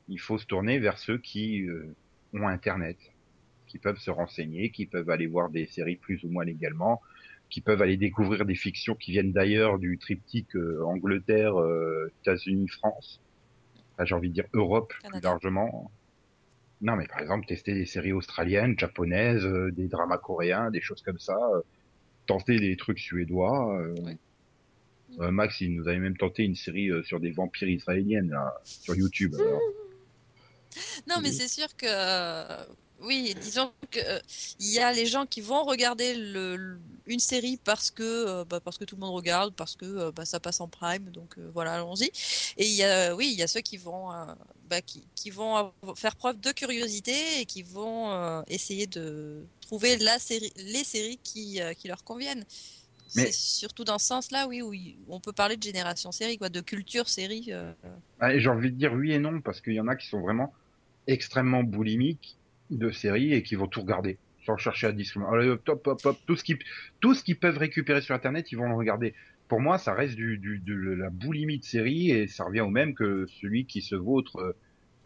[0.07, 1.95] Il faut se tourner vers ceux qui euh,
[2.33, 2.99] ont Internet,
[3.67, 7.01] qui peuvent se renseigner, qui peuvent aller voir des séries plus ou moins légalement,
[7.53, 12.67] qui peuvent aller découvrir des fictions qui viennent d'ailleurs du triptyque euh, Angleterre, euh, États-Unis,
[12.67, 13.21] France.
[13.93, 15.91] Enfin, j'ai envie de dire Europe plus largement.
[16.81, 21.03] Non, mais par exemple, tester des séries australiennes, japonaises, euh, des dramas coréens, des choses
[21.03, 21.37] comme ça.
[21.53, 21.61] euh,
[22.25, 23.77] tenter des trucs suédois.
[23.99, 24.17] Ouais.
[25.29, 29.35] Max, il nous avait même tenté une série sur des vampires israéliennes là, sur YouTube.
[29.39, 29.61] alors.
[31.07, 31.85] Non, mais c'est sûr que
[33.03, 34.19] oui, disons que euh,
[34.59, 38.45] il y a les gens qui vont regarder le, le- une série parce que euh,
[38.45, 41.09] bah, parce que tout le monde regarde, parce que euh, bah, ça passe en prime,
[41.11, 42.05] donc euh, voilà, allons-y.
[42.57, 44.33] Et il y a oui, il y a ceux qui vont euh,
[44.65, 49.97] bah, qui, qui vont faire preuve de curiosité et qui vont euh, essayer de trouver
[49.97, 52.45] la série, les séries qui euh, qui leur conviennent.
[53.15, 56.49] Mais- C'est surtout dans ce sens-là, oui, où on peut parler de génération série, quoi,
[56.49, 57.47] de culture série.
[57.51, 57.73] euh,
[58.19, 60.21] Ah, J'ai envie de dire oui et non, parce qu'il y en a qui sont
[60.21, 60.53] vraiment
[61.07, 66.17] extrêmement boulimiques de séries et qui vont tout regarder sans chercher à hop, hop, hop,
[66.25, 66.57] tout ce qui,
[66.99, 69.13] tout ce qu'ils peuvent récupérer sur Internet, ils vont le regarder.
[69.47, 72.69] Pour moi, ça reste du, du, de la boulimie de série et ça revient au
[72.69, 74.53] même que celui qui se vautre euh,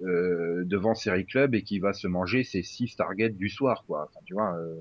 [0.03, 4.09] euh, devant Série Club et qui va se manger ses six targets du soir, quoi.
[4.09, 4.75] Enfin, tu vois, euh,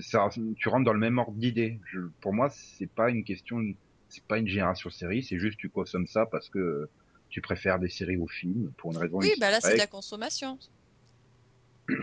[0.00, 1.80] ça, tu rentres dans le même ordre d'idée.
[2.20, 3.60] Pour moi, c'est pas une question,
[4.08, 6.88] c'est pas une génération série, c'est juste tu consommes ça parce que
[7.28, 9.18] tu préfères des séries aux films pour une raison.
[9.18, 10.58] Oui, bah là c'est de la consommation.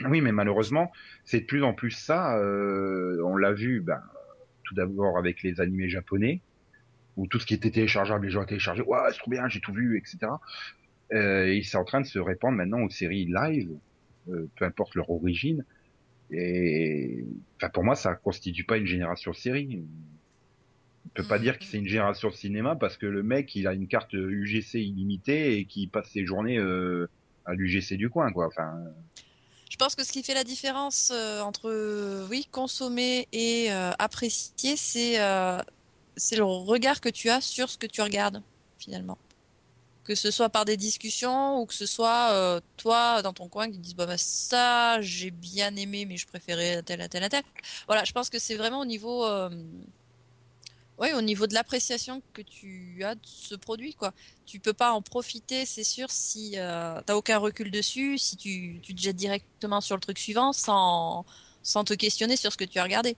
[0.10, 0.92] Oui, mais malheureusement,
[1.26, 2.38] c'est de plus en plus ça.
[2.38, 4.02] euh, on l'a vu, ben,
[4.64, 6.42] tout d'abord avec les animés japonais,
[7.18, 9.74] où tout ce qui était téléchargeable, les gens téléchargés, ouais, c'est trop bien, j'ai tout
[9.74, 10.32] vu, etc.
[11.12, 13.72] Euh, et c'est en train de se répandre maintenant aux séries live,
[14.30, 15.66] euh, peu importe leur origine.
[16.32, 19.84] Et enfin, pour moi, ça constitue pas une génération série.
[21.06, 23.74] On peut pas dire que c'est une génération cinéma parce que le mec, il a
[23.74, 27.10] une carte UGC illimitée et qui passe ses journées euh,
[27.46, 28.46] à l'UGC du coin, quoi.
[28.46, 28.76] Enfin,
[29.70, 33.92] Je pense que ce qui fait la différence euh, entre euh, oui consommer et euh,
[34.00, 38.42] apprécier, c'est le regard que tu as sur ce que tu regardes
[38.80, 39.18] finalement.
[40.04, 43.78] Que ce soit par des discussions ou que ce soit toi dans ton coin qui
[43.78, 47.44] te dis bah, bah, ça j'ai bien aimé mais je préférais tel tel tel.
[47.86, 49.24] Voilà, je pense que c'est vraiment au niveau
[51.00, 54.14] ouais, au niveau de l'appréciation que tu as de ce produit quoi
[54.50, 58.82] tu peux pas en profiter, c'est sûr, si euh, t'as aucun recul dessus, si tu,
[58.82, 61.24] te jettes directement sur le truc suivant sans,
[61.62, 63.16] sans te questionner sur ce que tu as regardé.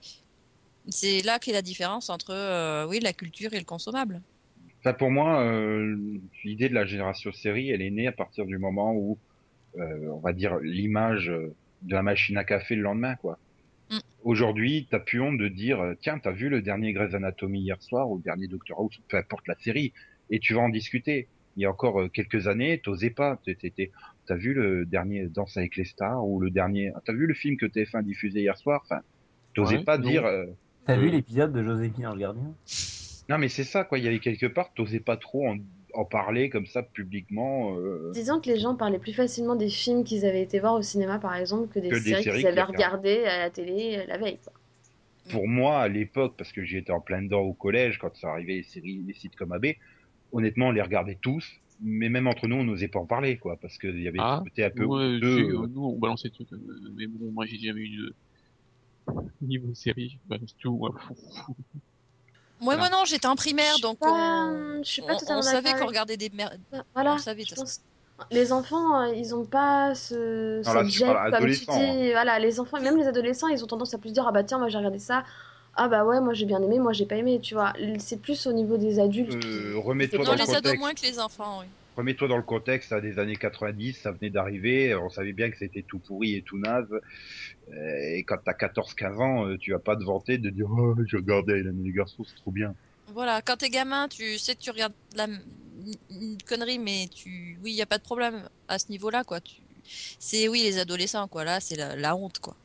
[0.90, 4.20] C'est là qu'est la différence entre euh, oui la culture et le consommable.
[4.80, 5.96] Enfin, pour moi, euh,
[6.44, 9.16] l'idée de la génération série, elle est née à partir du moment où,
[9.78, 13.38] euh, on va dire, l'image de la machine à café le lendemain, quoi.
[14.24, 17.82] Aujourd'hui, t'as plus honte de dire, euh, tiens, t'as vu le dernier Grey's Anatomy hier
[17.82, 19.92] soir ou le dernier Doctor House, peu importe la série,
[20.30, 21.28] et tu vas en discuter.
[21.56, 23.38] Il y a encore euh, quelques années, t'osais pas.
[24.26, 27.56] T'as vu le dernier Danse avec les stars ou le dernier, t'as vu le film
[27.56, 28.80] que TF1 diffusé hier soir?
[28.84, 29.00] Enfin,
[29.54, 30.08] t'osais Ouais, pas non.
[30.08, 30.24] dire.
[30.24, 30.46] euh,
[30.86, 31.00] T'as Euh.
[31.00, 32.54] vu l'épisode de Joséphine Ange Gardien?
[33.28, 33.98] Non, mais c'est ça, quoi.
[33.98, 35.56] Il y avait quelque part, t'osais pas trop en,
[35.94, 37.76] en parler comme ça publiquement.
[37.78, 40.82] euh, Disons que les gens parlaient plus facilement des films qu'ils avaient été voir au
[40.82, 43.98] cinéma, par exemple, que des Que des séries séries qu'ils avaient regardées à la télé
[43.98, 44.38] euh, la veille.
[44.44, 44.52] quoi.
[45.30, 48.30] pour moi, à l'époque, parce que j'y étais en plein dedans au collège, quand ça
[48.30, 49.66] arrivait les séries, les sites comme AB,
[50.32, 51.44] honnêtement, on les regardait tous,
[51.80, 54.40] mais même entre nous, on n'osait pas en parler, quoi, parce qu'il y avait Ah,
[54.44, 56.58] côté un peu Ouais, si, euh, euh, nous on balançait des trucs, euh,
[56.96, 58.14] mais bon, moi j'ai jamais eu de
[59.40, 60.94] niveau série, je balance tout, moi.
[62.62, 62.90] Moi, Voilà.
[62.90, 65.86] moi non, j'étais en primaire, donc pas- on, je suis pas on- on savait qu'on
[65.86, 66.60] regardait des merdes.
[66.94, 67.80] Voilà, On savait, de je pense.
[68.30, 71.66] Les enfants, euh, ils ont pas ce, Non, là, parles gêne, comme tu dis.
[71.70, 72.10] hein.
[72.12, 74.58] Voilà, les enfants, même les adolescents, ils ont tendance à plus dire Ah bah tiens,
[74.58, 75.24] moi j'ai regardé ça.
[75.74, 77.72] Ah bah ouais, moi j'ai bien aimé, moi j'ai pas aimé, tu vois.
[77.98, 79.44] C'est plus au niveau des adultes.
[79.44, 80.78] euh, remets-toi dans le les ados contexte.
[80.78, 81.66] moins que les enfants, oui.
[81.96, 85.56] Remets-toi dans le contexte à des années 90, ça venait d'arriver, on savait bien que
[85.58, 86.88] c'était tout pourri et tout naze.
[87.70, 90.94] Euh, Et quand t'as 14-15 ans, euh, tu vas pas te vanter de dire oh,
[91.48, 92.74] Hélène et les garçons, c'est trop bien.
[93.06, 97.72] Voilà, quand t'es gamin, tu sais que tu regardes la une- connerie, mais tu, oui,
[97.72, 99.40] il y a pas de problème à ce niveau-là, quoi.
[99.40, 99.62] Tu,
[100.18, 101.44] C'est oui, les adolescents, quoi.
[101.44, 102.56] Là, c'est la, la honte, quoi.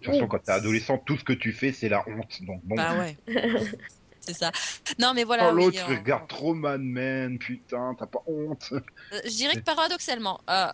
[0.00, 2.42] De toute façon, quand t'es adolescent, tout ce que tu fais, c'est la honte.
[2.42, 2.76] Donc bon.
[2.76, 3.18] Bah ouais.
[4.20, 4.52] c'est ça.
[4.98, 5.50] Non, mais voilà.
[5.50, 8.72] oh, oui, l'autre, euh, tu regardes trop Mad Men, putain, t'as pas honte.
[8.72, 10.70] Euh, Je dirais que paradoxalement, euh,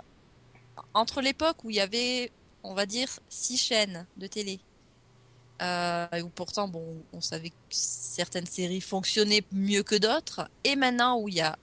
[0.94, 2.32] entre l'époque où il y avait,
[2.62, 4.60] on va dire, six chaînes de télé,
[5.62, 11.18] euh, où pourtant, bon, on savait que certaines séries fonctionnaient mieux que d'autres, et maintenant
[11.18, 11.56] où il y a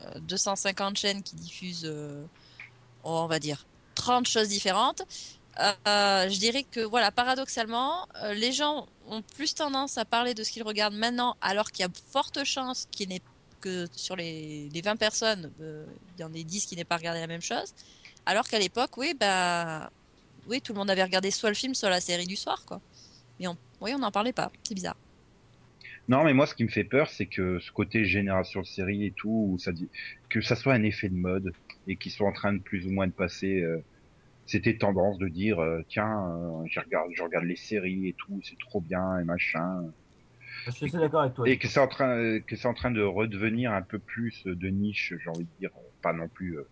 [0.00, 2.24] euh, 250 chaînes qui diffusent, euh,
[3.04, 5.02] on va dire, 30 choses différentes,
[5.60, 10.44] euh, je dirais que, voilà, paradoxalement, euh, les gens ont plus tendance à parler de
[10.44, 13.22] ce qu'ils regardent maintenant, alors qu'il y a forte chance qu'il n'ait
[13.60, 15.84] que sur les, les 20 personnes, euh,
[16.16, 17.74] il y en ait 10 qui n'aient pas regardé la même chose.
[18.24, 19.90] Alors qu'à l'époque, oui, bah,
[20.46, 22.80] oui, tout le monde avait regardé soit le film, soit la série du soir, quoi.
[23.40, 24.52] Mais on, on n'en parlait pas.
[24.62, 24.96] C'est bizarre.
[26.08, 29.10] Non, mais moi, ce qui me fait peur, c'est que ce côté génération série et
[29.10, 29.72] tout, ça
[30.28, 31.52] que ça soit un effet de mode
[31.88, 33.64] et qu'ils soient en train de plus ou moins de passer.
[34.48, 38.40] C'était tendance de dire euh, tiens, euh, je regarde, je regarde les séries et tout,
[38.42, 39.94] c'est trop bien et machin.
[40.66, 41.46] Je suis assez d'accord avec toi.
[41.46, 44.68] Et que c'est en train, que c'est en train de redevenir un peu plus de
[44.68, 45.70] niche, j'ai envie de dire,
[46.02, 46.64] pas non plus, euh,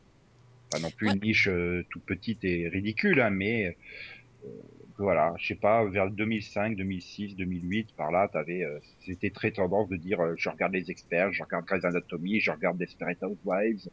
[0.71, 1.15] pas non plus Ouais.
[1.15, 4.51] une niche euh, toute petite et ridicule, hein, mais euh,
[4.99, 9.89] voilà, je sais pas, vers 2005, 2006, 2008, par là, t'avais, euh, c'était très tendance
[9.89, 13.89] de dire, euh, je regarde les experts, je regarde Grey's Anatomy, je regarde Desperate Housewives,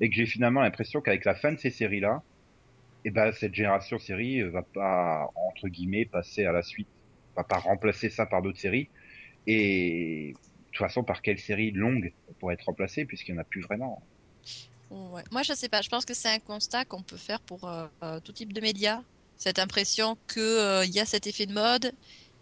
[0.00, 2.24] et que j'ai finalement l'impression qu'avec la fin de ces séries-là,
[3.04, 6.88] eh ben cette génération série euh, va pas entre guillemets passer à la suite,
[7.36, 8.88] va pas remplacer ça par d'autres séries.
[9.46, 10.38] Et de
[10.72, 14.02] toute façon, par quelle série longue pourrait être remplacée puisqu'il n'y en a plus vraiment.
[14.90, 15.82] Moi, je sais pas.
[15.82, 18.60] Je pense que c'est un constat qu'on peut faire pour euh, euh, tout type de
[18.60, 19.02] médias.
[19.36, 21.92] Cette impression que euh, il y a cet effet de mode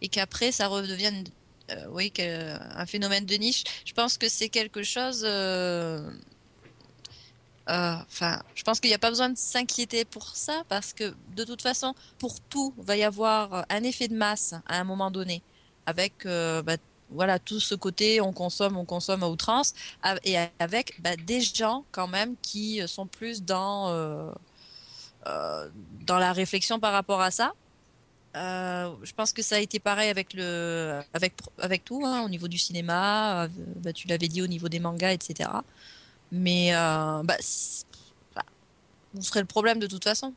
[0.02, 1.24] et qu'après ça redevienne,
[1.70, 3.64] euh, oui, un phénomène de niche.
[3.86, 5.24] Je pense que c'est quelque chose.
[7.68, 10.92] Euh, euh, Enfin, je pense qu'il n'y a pas besoin de s'inquiéter pour ça parce
[10.92, 14.84] que de toute façon, pour tout, va y avoir un effet de masse à un
[14.84, 15.42] moment donné,
[15.86, 16.76] avec euh, bah,
[17.10, 19.74] voilà tout ce côté on consomme, on consomme à outrance,
[20.24, 24.32] et avec bah, des gens quand même qui sont plus dans euh,
[25.26, 25.70] euh,
[26.06, 27.54] dans la réflexion par rapport à ça.
[28.36, 32.28] Euh, je pense que ça a été pareil avec le avec avec tout hein, au
[32.30, 33.44] niveau du cinéma.
[33.44, 35.50] euh, bah, tu l'avais dit au niveau des mangas, etc.
[36.32, 37.36] Mais euh, bah,
[38.34, 38.44] bah,
[39.14, 40.32] vous serez le problème de toute façon.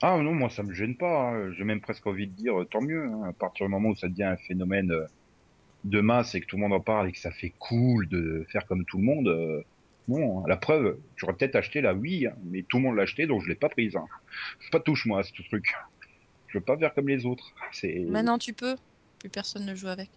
[0.00, 1.30] Ah non, moi ça me gêne pas.
[1.32, 1.52] hein.
[1.52, 3.04] J'ai même presque envie de dire euh, tant mieux.
[3.04, 3.24] hein.
[3.28, 5.04] À partir du moment où ça devient un phénomène euh,
[5.84, 8.46] de masse et que tout le monde en parle et que ça fait cool de
[8.52, 9.28] faire comme tout le monde.
[9.28, 9.62] euh,
[10.06, 13.26] non, la preuve, j'aurais peut-être acheté la Wii, hein, mais tout le monde l'a acheté
[13.26, 13.94] donc je l'ai pas prise.
[14.70, 15.74] Pas touche-moi à ce truc.
[16.46, 17.52] Je veux pas faire comme les autres.
[18.06, 18.76] Maintenant, tu peux.
[19.18, 20.08] Plus personne ne joue avec.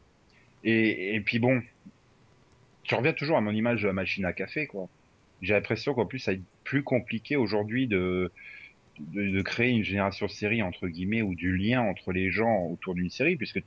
[0.63, 1.61] Et, et puis bon,
[2.91, 4.67] tu reviens toujours à mon image de la machine à café.
[5.41, 8.29] J'ai l'impression qu'en plus, ça être plus compliqué aujourd'hui de,
[8.99, 13.09] de, créer une génération série, entre guillemets, ou du lien entre les gens autour d'une
[13.09, 13.61] série, puisque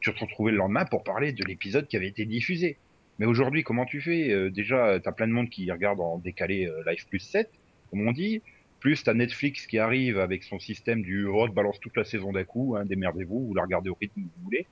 [0.00, 2.78] tu te retrouvais le lendemain pour parler de l'épisode qui avait été diffusé.
[3.18, 4.30] Mais aujourd'hui, comment tu fais?
[4.30, 7.50] Euh, Déjà, t'as plein de monde qui regarde en décalé euh, Live plus 7,
[7.90, 8.40] comme on dit.
[8.80, 12.32] Plus t'as Netflix qui arrive avec son système du oh, te balance toute la saison
[12.32, 14.66] d'un coup, hein, démerdez-vous, vous la regardez au rythme que vous voulez.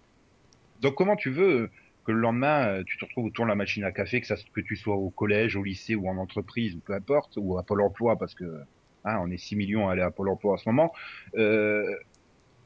[0.80, 1.70] Donc comment tu veux euh,
[2.11, 4.61] le lendemain euh, tu te retrouves autour de la machine à café, que ça que
[4.61, 7.83] tu sois au collège, au lycée ou en entreprise ou peu importe, ou à Pôle
[7.83, 8.44] Emploi parce que
[9.05, 10.92] hein, on est 6 millions à aller à Pôle Emploi en ce moment.
[11.37, 11.94] Euh,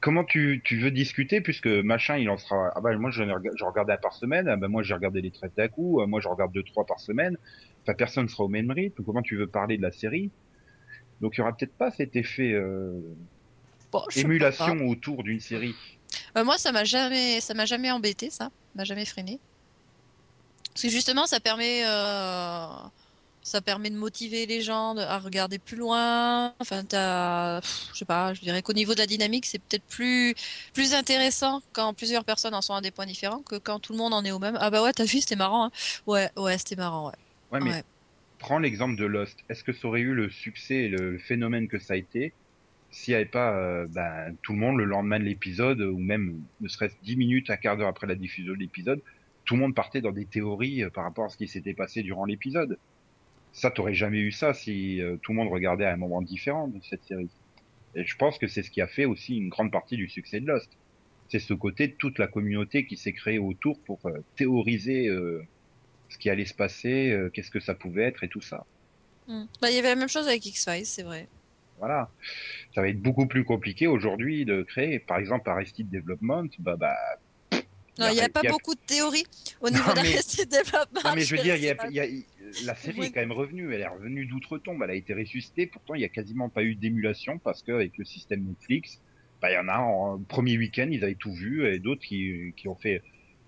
[0.00, 3.94] comment tu, veux discuter puisque machin il en sera ah bah moi je, je regardais
[3.94, 6.28] un par semaine, ah bah moi j'ai regardé les traites d'un coup, euh, moi je
[6.28, 7.37] regarde deux trois par semaine.
[7.83, 9.02] Enfin personne sera au même rythme.
[9.04, 10.30] Comment tu veux parler de la série?
[11.20, 12.54] Donc il y aura peut-être pas cet effet
[13.94, 15.74] Bon, émulation autour d'une série.
[16.37, 18.50] Euh, moi, ça m'a jamais, ça m'a jamais embêté, ça.
[18.74, 19.40] m'a jamais freiné.
[20.74, 22.66] Parce que justement, ça permet, euh,
[23.42, 26.54] ça permet de motiver les gens à regarder plus loin.
[26.61, 29.87] Enfin, t'as, pff, je sais pas, je dirais qu'au niveau de la dynamique, c'est peut-être
[29.87, 30.35] plus,
[30.72, 33.98] plus intéressant quand plusieurs personnes en sont à des points différents que quand tout le
[33.98, 34.57] monde en est au même.
[34.61, 35.66] Ah bah ouais, t'as vu, c'était marrant.
[35.66, 35.70] hein.
[36.07, 37.14] Ouais, ouais, c'était marrant, ouais.
[37.52, 37.83] Ouais mais Ouais.
[38.38, 39.38] prends l'exemple de Lost.
[39.48, 42.35] Est-ce que ça aurait eu le succès et le phénomène que ça a été
[42.94, 46.40] s'il n'y avait pas euh, ben, tout le monde le lendemain de l'épisode, ou même
[46.61, 49.02] ne serait-ce 10 minutes, un quart d'heure après la diffusion de l'épisode,
[49.44, 52.02] tout le monde partait dans des théories euh, par rapport à ce qui s'était passé
[52.04, 52.78] durant l'épisode.
[53.52, 56.68] Ça, t'aurais jamais eu ça si euh, tout le monde regardait à un moment différent
[56.68, 57.28] de cette série.
[57.96, 60.38] Et je pense que c'est ce qui a fait aussi une grande partie du succès
[60.38, 60.70] de Lost.
[61.28, 64.00] C'est ce côté de toute la communauté qui s'est créée autour pour
[64.37, 65.09] théoriser
[66.09, 68.66] ce qui allait se passer, qu'est-ce que ça pouvait être et tout ça.
[69.26, 69.44] Hmm.
[69.62, 71.28] Bah, il y avait la même chose avec X-Files, c'est vrai.
[71.78, 72.08] Voilà.
[72.74, 76.94] Ça va être beaucoup plus compliqué aujourd'hui de créer, par exemple, Arrested Development, bah, bah,
[77.98, 79.24] Non, il n'y a pas y a- beaucoup de théories
[79.60, 80.12] au niveau Non, mais-
[80.46, 81.04] Development.
[81.04, 82.26] non, mais je veux dire, y a, y
[82.64, 83.72] la série est quand même revenue.
[83.74, 84.82] Elle est revenue d'outre-tombe.
[84.82, 85.66] Elle a été ressuscitée.
[85.66, 89.00] Pourtant, il y a quasiment pas eu d'émulation parce qu'avec le système Netflix,
[89.42, 92.52] bah, il y en a en premier week-end, ils avaient tout vu et d'autres qui,
[92.56, 93.02] qui ont fait.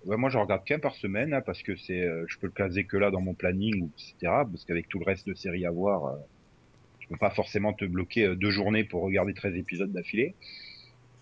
[0.05, 2.53] Ouais, moi, je regarde qu'un par semaine hein, parce que c'est, euh, je peux le
[2.53, 4.15] caser que là dans mon planning, etc.
[4.21, 6.15] Parce qu'avec tout le reste de séries à voir, euh,
[7.07, 10.35] tu peux pas forcément te bloquer euh, deux journées pour regarder 13 épisodes d'affilée.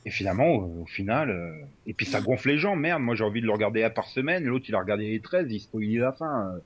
[0.06, 2.76] Et finalement, au, au final, euh, et puis ça gonfle les gens.
[2.76, 4.46] Merde, moi j'ai envie de le regarder un par semaine.
[4.46, 6.56] L'autre il a regardé les 13, il spoilait la fin.
[6.56, 6.60] euh.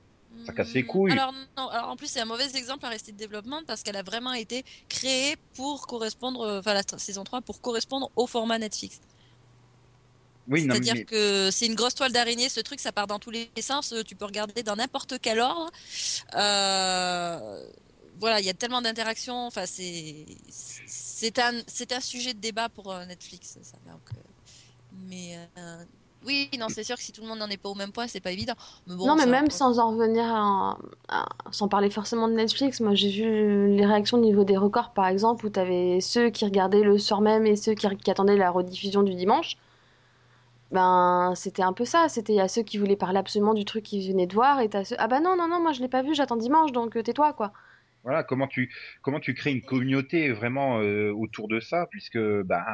[0.44, 1.12] Ça casse les Hmm, couilles.
[1.12, 4.34] Alors, non, alors en plus, c'est un mauvais exemple Arrested Development parce qu'elle a vraiment
[4.34, 9.02] été créée pour correspondre, enfin la saison 3, pour correspondre au format Netflix.
[10.48, 13.32] Oui, C'est-à-dire mais que c'est une grosse toile d'araignée, ce truc, ça part dans tous
[13.32, 15.72] les sens, tu peux regarder dans n'importe quel ordre.
[16.36, 17.66] Euh,
[18.20, 22.70] voilà, il y a tellement d'interactions, enfin c'est c'est un c'est un sujet de débat
[22.70, 23.78] pour euh, Netflix, ça.
[23.86, 24.22] Donc, euh,
[24.92, 25.86] mais euh,
[26.24, 28.08] oui, non, c'est sûr que si tout le monde n'en est pas au même point,
[28.08, 28.56] c'est pas évident.
[28.88, 30.78] Mais bon, non, mais même sans en revenir à,
[31.08, 34.92] à- sans parler forcément de Netflix, moi j'ai vu les réactions au niveau des records
[34.94, 38.36] par exemple, où t'avais ceux qui regardaient le soir même et ceux qui, qui attendaient
[38.38, 39.56] la rediffusion du dimanche.
[40.72, 42.10] Ben, c'était un peu ça.
[42.10, 44.60] C'était il y a ceux qui voulaient parler absolument du truc qu'ils venaient de voir
[44.60, 46.72] et t'as ceux, ah bah non, non, non, moi je l'ai pas vu, j'attends dimanche,
[46.72, 47.54] donc tais-toi quoi.
[48.04, 52.66] Voilà, comment tu comment tu crées une communauté vraiment euh, autour de ça, puisque bah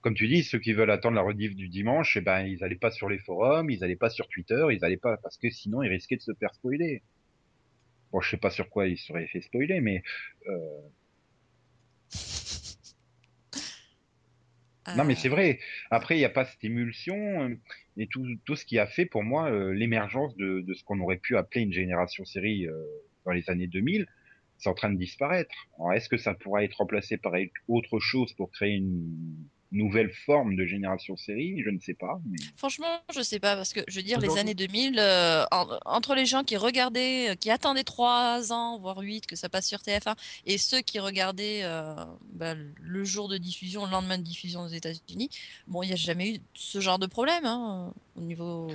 [0.00, 2.76] comme tu dis, ceux qui veulent attendre la rediff du dimanche, eh ben ils allaient
[2.76, 5.82] pas sur les forums, ils allaient pas sur Twitter, ils allaient pas parce que sinon
[5.82, 7.02] ils risquaient de se faire spoiler.
[8.12, 10.02] Bon, je sais pas sur quoi ils se seraient fait spoiler, mais
[14.96, 15.60] Non, mais c'est Euh, vrai.
[15.90, 17.16] Après, il n'y a pas cette émulsion
[17.48, 17.54] euh,
[17.96, 21.00] et tout, tout ce qui a fait pour moi euh, l'émergence de, de ce qu'on
[21.00, 22.84] aurait pu appeler une génération série euh,
[23.24, 24.06] dans les années 2000.
[24.60, 25.50] C'est en train de disparaître.
[25.78, 27.32] Alors, est-ce que ça pourra être remplacé par
[27.66, 29.36] autre chose pour créer une
[29.72, 31.62] nouvelle forme de génération série?
[31.64, 32.20] Je ne sais pas.
[32.26, 32.36] Mais...
[32.56, 36.14] Franchement, je sais pas parce que je veux dire les années 2000 euh, en- entre
[36.14, 39.78] les gens qui regardaient, euh, qui attendaient 3 ans voire 8 que ça passe sur
[39.78, 41.94] TF1 et ceux qui regardaient euh,
[42.34, 45.30] bah, le jour de diffusion, le lendemain de diffusion aux États-Unis,
[45.68, 48.70] bon, il n'y a jamais eu ce genre de problème hein, au niveau.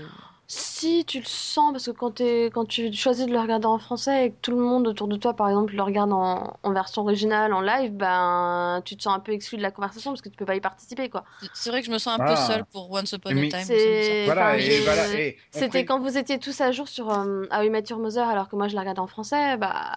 [0.48, 4.28] Si tu le sens, parce que quand, quand tu choisis de le regarder en français
[4.28, 7.02] et que tout le monde autour de toi, par exemple, le regarde en, en version
[7.02, 10.30] originale, en live, ben tu te sens un peu exclu de la conversation parce que
[10.30, 11.24] tu peux pas y participer, quoi.
[11.56, 12.30] C'est vrai que je me sens un Ah.
[12.30, 13.64] peu seule pour Once Upon a Time.
[14.26, 15.04] Voilà, voilà.
[15.50, 18.48] C'était quand vous étiez tous à jour sur euh, How I Met Your Mother alors
[18.48, 19.96] que moi je la regardais en français, bah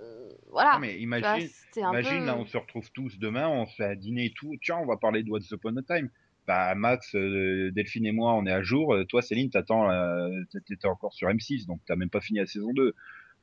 [0.00, 0.74] euh, voilà.
[0.74, 2.26] Non, mais imagine, imagine peu...
[2.26, 4.54] là, on se retrouve tous demain, on se fait un dîner et tout.
[4.62, 6.08] Tiens, on va parler de What's Upon a Time.
[6.48, 8.94] Bah, Max, euh, Delphine et moi, on est à jour.
[8.94, 10.30] Euh, Toi, Céline, t'attends, euh,
[10.66, 12.88] t'étais encore sur M6, donc t'as même pas fini la saison 2.
[12.88, 12.92] Et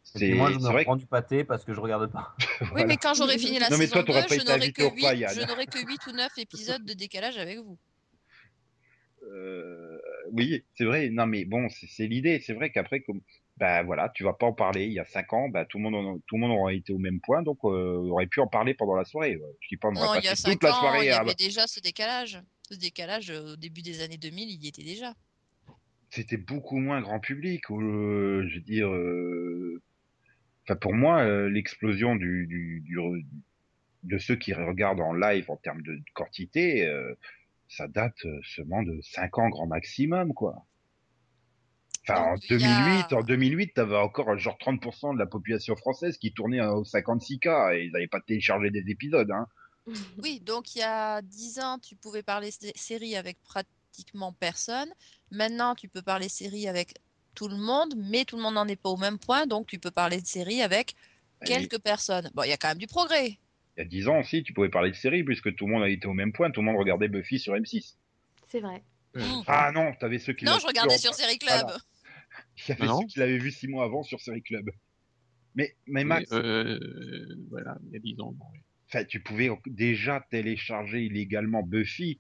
[0.04, 0.80] C'est moi, je me vrai.
[0.80, 2.36] reprends du pâté parce que je regarde pas.
[2.76, 4.52] Oui, mais quand j'aurai fini la Non, mais saison toi, t'aurais 2, pas je été
[4.52, 5.36] n'aurai que au repas, 8, Yann.
[5.40, 7.78] je n'aurai que 8 ou 9 épisodes de décalage avec vous.
[9.28, 9.98] Euh,
[10.32, 11.10] oui, c'est vrai.
[11.12, 12.40] Non, mais bon, c'est l'idée.
[12.40, 13.22] C'est vrai qu'après, comme,
[13.58, 14.86] bah voilà, tu vas pas en parler.
[14.86, 16.92] Il y a cinq ans, bah tout le monde, en- tout le monde aurait été
[16.94, 19.40] au même point, donc euh, on aurait pu en parler pendant la soirée.
[19.62, 20.80] Je dis pas, on Non, aurait il y a passé 5 toute la ans, il
[20.80, 21.20] soirée y à.
[21.20, 22.40] avait déjà ce décalage.
[22.76, 25.14] Ce décalage, euh, au début des années 2000, il y était déjà.
[26.10, 27.64] C'était beaucoup moins grand public.
[27.72, 29.82] Euh, je veux dire, euh,
[30.64, 33.26] enfin pour moi, euh, l'explosion du, du, du,
[34.04, 36.86] de ceux qui regardent en live en termes de quantité,
[37.70, 40.66] ça date seulement de 5 ans grand maximum, quoi.
[42.08, 45.26] Enfin, en Donc, il y a- 2008, en 2008, t'avais encore genre 30% de la
[45.26, 49.48] population française qui tournait au 56K et ils n'avaient pas téléchargé des épisodes, hein.
[50.22, 54.90] Oui, donc il y a 10 ans, tu pouvais parler sé- série avec pratiquement personne.
[55.32, 56.96] Maintenant, tu peux parler série avec
[57.36, 59.78] tout le monde, mais tout le monde n'en est pas au même point, donc tu
[59.78, 60.96] peux parler de série avec
[61.42, 62.32] Et quelques personnes.
[62.34, 63.38] Bon, il y a quand même du progrès.
[63.78, 65.84] Il y a 10 ans aussi, tu pouvais parler de série puisque tout le monde
[65.84, 67.96] a été au même point, tout le monde regardait Buffy sur M6.
[68.48, 68.84] C'est vrai.
[69.18, 71.66] Euh, Ah non, t'avais ceux qui Non, l'avaient je regardais vu en- sur Série Club.
[71.66, 71.78] Voilà.
[72.58, 74.70] Il y avait Ah non ceux qui l'avaient vu six mois avant sur Série Club.
[75.56, 76.80] Mais, mais Max, euh,
[77.50, 78.32] voilà, il y a 10 ans.
[78.34, 78.46] bon.
[78.88, 82.20] Enfin, tu pouvais déjà télécharger illégalement Buffy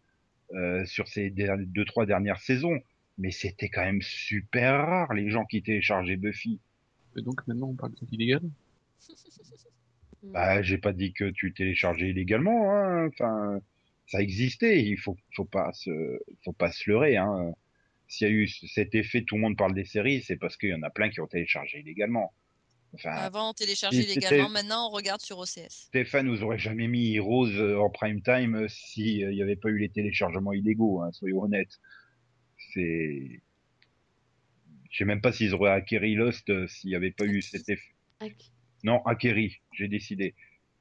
[0.53, 2.79] euh, sur ces deux trois dernières saisons,
[3.17, 6.59] mais c'était quand même super rare les gens qui téléchargeaient Buffy.
[7.17, 8.39] Euh, Donc maintenant, on parle de trucs illégaux?
[10.23, 13.07] Bah, j'ai pas dit que tu téléchargeais illégalement, hein.
[13.09, 13.59] Enfin,
[14.07, 14.83] ça existait.
[14.83, 17.53] Il faut, faut pas se, faut pas se leurrer, hein.
[18.07, 20.69] S'il y a eu cet effet, tout le monde parle des séries, c'est parce qu'il
[20.69, 22.33] y en a plein qui ont téléchargé illégalement.
[22.93, 25.87] Enfin, Avant, on téléchargeait légalement, maintenant, on regarde sur OCS.
[25.87, 29.41] Stéphane nous aurait jamais mis Heroes euh, en prime time euh, si euh, il n'y
[29.41, 31.81] avait pas eu les téléchargements illégaux, hein, soyons honnêtes.
[32.73, 33.41] C'est,
[34.95, 37.67] je sais même pas s'ils auraient acquéri Lost euh, s'il n'y avait pas eu cet
[37.67, 38.31] effet.
[38.85, 40.35] Non, acquéri, j'ai décidé.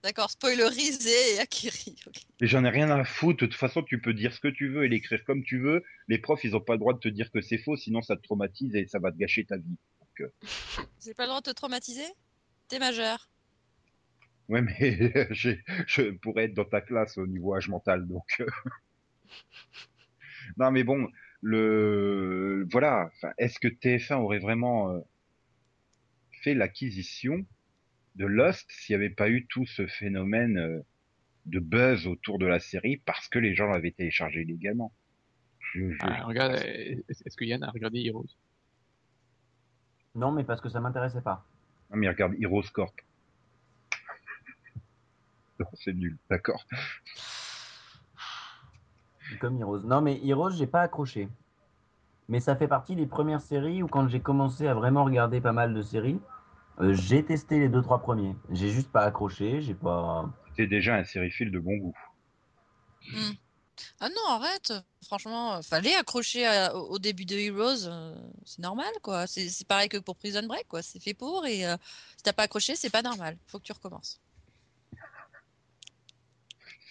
[0.04, 1.96] D'accord, spoilerisé et acquéri.
[2.06, 2.20] ok.
[2.40, 3.40] Et j'en ai rien à foutre.
[3.40, 5.82] De toute façon, tu peux dire ce que tu veux et l'écrire comme tu veux.
[6.06, 8.14] Les profs, ils ont pas le droit de te dire que c'est faux, sinon ça
[8.14, 9.78] te traumatise et ça va te gâcher ta vie.
[10.20, 10.28] Euh,
[11.02, 12.06] J'ai pas le droit de te traumatiser?
[12.68, 13.28] T'es majeur.
[14.48, 14.72] ouais, mais
[15.34, 18.24] je pourrais être dans ta classe au niveau âge mental, donc.
[18.40, 18.46] euh.
[20.56, 21.08] non, mais bon,
[21.42, 23.10] le voilà.
[23.38, 25.00] Est-ce que TF1 aurait vraiment euh,
[26.42, 27.44] fait l'acquisition
[28.16, 30.80] de Lost s'il n'y avait pas eu tout ce phénomène euh,
[31.46, 34.92] de buzz autour de la série parce que les gens l'avaient téléchargé illégalement?
[35.72, 38.26] Je- je- Ah, regarde, est-ce que Yann a regardé Heroes?
[40.14, 41.44] Non, mais parce que ça m'intéressait pas.
[41.90, 42.94] Non, mais regarde Heroes Corp.
[45.74, 46.64] C'est nul, d'accord.
[49.40, 49.80] Comme Heroes.
[49.80, 51.28] Non, mais Heroes, j'ai pas accroché.
[52.28, 55.52] Mais ça fait partie des premières séries où, quand j'ai commencé à vraiment regarder pas
[55.52, 56.20] mal de séries,
[56.80, 58.34] euh, j'ai testé les deux trois premiers.
[58.50, 59.60] J'ai juste pas accroché.
[59.60, 60.30] J'ai pas.
[60.50, 61.94] C'était déjà un sériephile de bon goût.
[64.00, 64.72] Ah non, arrête.
[65.04, 67.86] Franchement, euh, fallait accrocher au début de Heroes.
[67.86, 68.14] euh,
[68.44, 69.26] c'est normal, quoi.
[69.26, 70.82] C'est c'est pareil que pour Prison Break, quoi.
[70.82, 71.76] C'est fait pour et euh,
[72.16, 73.36] si t'as pas accroché, c'est pas normal.
[73.46, 74.20] Faut que tu recommences.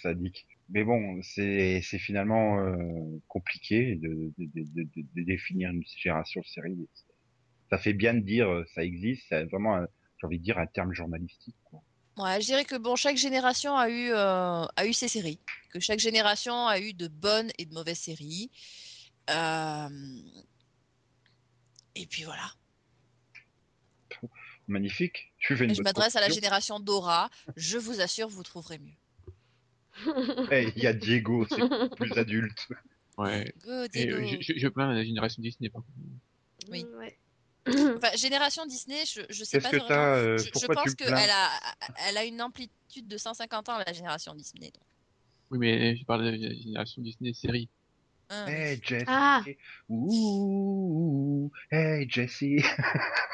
[0.01, 0.47] sadique.
[0.69, 2.57] Mais bon, c'est finalement
[3.27, 6.77] compliqué de, de, définir une génération de série.
[7.69, 9.85] Ça fait bien de dire ça existe, c'est vraiment,
[10.19, 11.55] j'ai envie de dire, un terme journalistique.
[11.65, 11.83] Quoi.
[12.17, 15.39] Ouais, je dirais que bon, chaque génération a eu, euh, a eu ses séries.
[15.71, 18.51] Que chaque génération a eu de bonnes et de mauvaises séries.
[19.29, 19.89] Euh,
[21.95, 22.51] Et puis voilà.
[24.67, 25.33] Magnifique.
[25.39, 27.29] Je bonne m'adresse à la génération Dora.
[27.57, 28.95] Je vous assure, vous trouverez mieux.
[30.51, 32.67] Hey, Il y a Diego, c'est plus adulte.
[33.17, 33.53] Ouais.
[33.63, 34.15] Go, Et Diego.
[34.15, 35.71] euh, je, je, je plains la génération Disney.
[36.69, 36.85] Oui.
[36.97, 37.17] Ouais.
[38.03, 39.87] Enfin, génération Disney, je, je sais pas que vraiment.
[39.87, 41.49] t'as euh, Je, je Pourquoi pense qu'elle a,
[42.05, 44.71] elle a une amplitude de 150 ans, la génération Disney.
[44.71, 44.83] donc.
[45.51, 47.69] Oui, mais je parle de la génération Disney série.
[48.29, 49.05] Hein, Hey Jessie.
[49.07, 49.41] Ah.
[49.89, 52.63] Ouh, hey Jessie.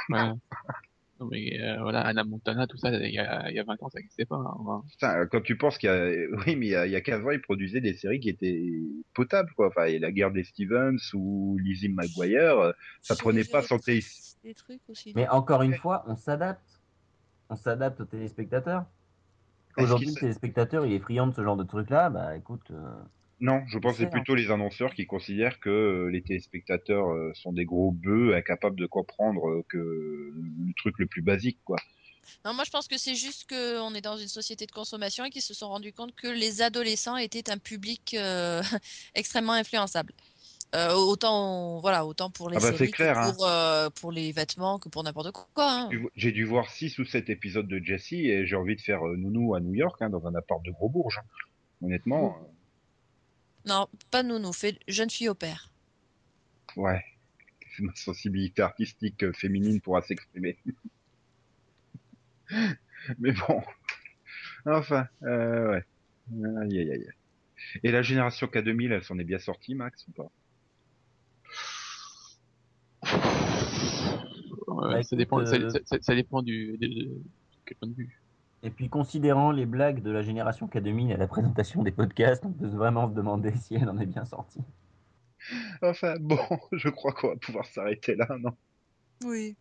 [1.20, 3.82] non, mais euh, voilà, Anna Montana, tout ça, il y a, il y a 20
[3.84, 4.38] ans, ça n'existait pas.
[4.38, 4.84] hein.
[4.90, 6.08] Putain, quand tu penses qu'il y a,
[6.46, 8.30] oui, mais il y a, il y a 15 ans, ils produisaient des séries qui
[8.30, 8.64] étaient
[9.14, 9.68] potables, quoi.
[9.68, 14.04] Enfin, et la guerre des Stevens ou Lizzie McGuire, euh, ça prenait pas des santé.
[14.44, 15.14] Des trucs aussi.
[15.16, 16.82] Mais encore une fois, on s'adapte.
[17.50, 18.86] On s'adapte aux téléspectateurs.
[19.78, 22.10] Aujourd'hui, le téléspectateur, il est friand de ce genre de truc-là.
[22.10, 22.92] Bah écoute, euh,
[23.42, 27.32] Non, je pense que c'est plutôt les annonceurs qui considèrent que euh, les téléspectateurs euh,
[27.36, 31.78] sont des gros bœufs incapables de comprendre euh, que le truc le plus basique, quoi.
[32.46, 35.30] Non, moi je pense que c'est juste qu'on est dans une société de consommation et
[35.30, 38.62] qu'ils se sont rendus compte que les adolescents étaient un public euh,
[39.16, 40.14] extrêmement influençable.
[40.76, 43.34] Euh, autant, voilà, autant pour les Ah bah, séries clair, que hein.
[43.34, 45.72] pour, euh, pour les vêtements que pour n'importe quoi.
[45.72, 45.90] hein.
[46.16, 49.56] J'ai dû voir 6 ou 7 épisodes de Jessie et j'ai envie de faire nounou
[49.56, 51.18] à New York, hein, dans un appart de gros bourge.
[51.18, 51.26] hein.
[51.82, 52.38] Honnêtement,
[53.66, 55.72] Non, pas nounou, fait jeune fille au père.
[56.76, 57.04] ouais.
[57.80, 60.60] Ma sensibilité artistique euh, féminine pourra s'exprimer.
[63.20, 63.62] Mais bon.
[64.66, 65.84] Enfin, euh, ouais.
[66.62, 67.08] Aïe, aïe, aïe.
[67.84, 70.32] Et la génération K2000, elle s'en est bien sortie, Max, ou pas?
[74.68, 77.24] Ouais, Bah, ça, dépend, écoute, ça, euh, ça- ça- ça dépend du, de, de- de
[77.66, 78.19] quel point de vue.
[78.62, 82.52] Et puis, considérant les blagues de la génération K2000 à la présentation des podcasts, on
[82.52, 84.62] peut vraiment se demander si elle en est bien sortie.
[85.82, 86.38] Enfin, bon,
[86.74, 88.52] je crois qu'on va pouvoir s'arrêter là, non?
[89.24, 89.56] Oui.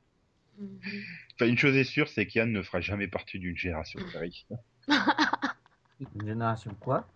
[1.35, 4.45] Enfin, une chose est sûre, c'est qu'Yann ne fera jamais partie d'une génération série.
[4.89, 7.07] Une génération quoi?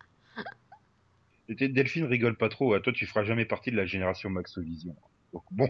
[1.48, 2.80] Delphine rigole pas trop, hein.
[2.80, 4.94] toi tu feras jamais partie de la génération Maxovision.
[5.32, 5.68] Donc bon,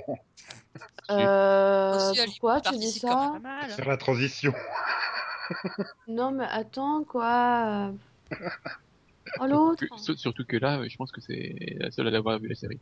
[1.10, 3.32] Euh, pourquoi tu dis ça?
[3.70, 4.52] faire la transition.
[6.08, 7.92] Non, mais attends, quoi.
[9.40, 9.84] Oh, l'autre.
[10.16, 12.80] Surtout que là, je pense que c'est la seule à avoir vu la série.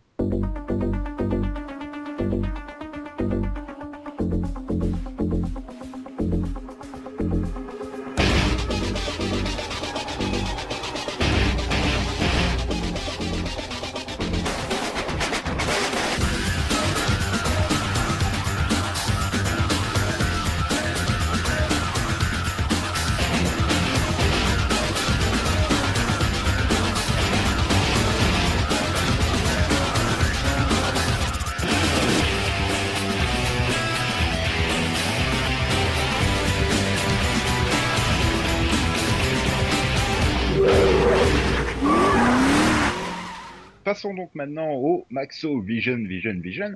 [44.01, 46.75] Passons donc maintenant au Maxo Vision, Vision, Vision.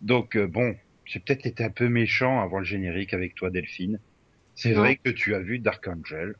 [0.00, 4.00] Donc euh, bon, j'ai peut-être été un peu méchant avant le générique avec toi Delphine.
[4.54, 6.36] C'est vrai que tu as vu Dark Angel,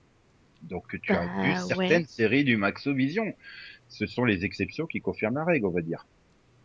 [0.62, 1.58] donc que tu as Bah, vu ouais.
[1.68, 3.34] certaines séries du Maxo Vision.
[3.88, 6.06] Ce sont les exceptions qui confirment la règle, on va dire.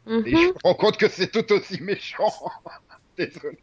[0.07, 0.23] Et Mhm.
[0.25, 2.31] je me rends compte que c'est tout aussi méchant.
[3.17, 3.57] Désolé.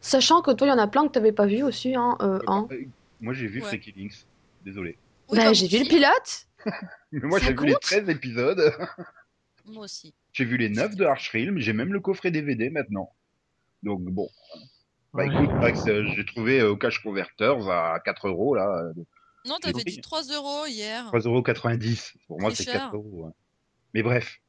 [0.00, 2.16] Sachant que toi, il y en a plein que t'avais pas vu aussi, hein.
[2.22, 2.66] euh, hein.
[2.72, 2.84] Euh,
[3.20, 3.66] Moi, j'ai vu Ouais.
[3.66, 4.24] Freaky Links.
[4.64, 4.96] Désolé.
[5.30, 6.46] Bah, j'ai vu le pilote.
[7.12, 8.74] Mais moi, j'ai vu les compte 13 épisodes.
[9.66, 10.14] Moi aussi.
[10.32, 11.58] J'ai vu les 9 de Archrealm.
[11.58, 13.12] J'ai même le coffret DVD maintenant.
[13.82, 14.28] Donc, bon.
[15.14, 15.34] Bah, Ouais.
[15.34, 18.66] écoute, Max, euh, j'ai trouvé euh, au Cash Converters à 4 euros, là.
[18.96, 19.02] euh,
[19.44, 21.10] Non, t'avais dit 3 euros hier.
[21.12, 22.14] 3,90€.
[22.26, 22.82] Pour moi, c'est Tricheur.
[22.90, 23.26] 4 euros.
[23.26, 23.34] hein.
[23.94, 24.40] Mais bref.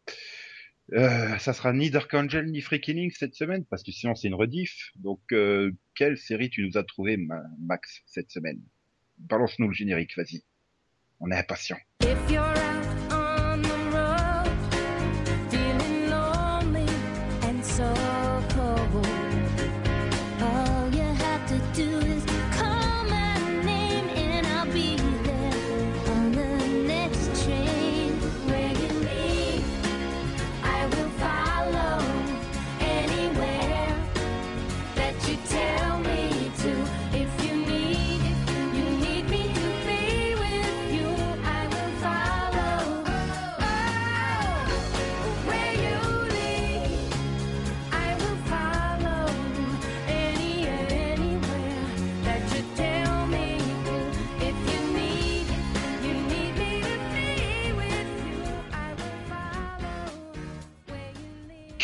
[0.94, 4.28] Euh, ça sera ni Dark Angel ni Freaky Links cette semaine, parce que sinon c'est
[4.28, 4.92] une rediff.
[4.96, 8.60] Donc, euh, quelle série tu nous as trouvé, Ma- Max, cette semaine?
[9.18, 10.44] Balance-nous le générique, vas-y.
[11.22, 11.78] On est impatient.
[12.06, 12.53] If you're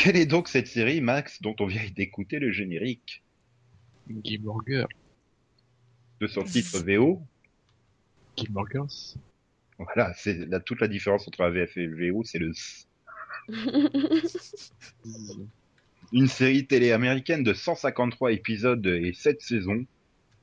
[0.02, 3.22] Quelle est donc cette série, Max, dont on vient d'écouter le générique
[4.24, 4.88] Gilmore Girls.
[6.22, 7.22] de son titre VO
[8.38, 9.18] Gilmore Girls.
[9.78, 12.88] Voilà, c'est la, toute la différence entre la VF et le VO, c'est le S.
[16.14, 19.86] Une série télé américaine de 153 épisodes et 7 saisons,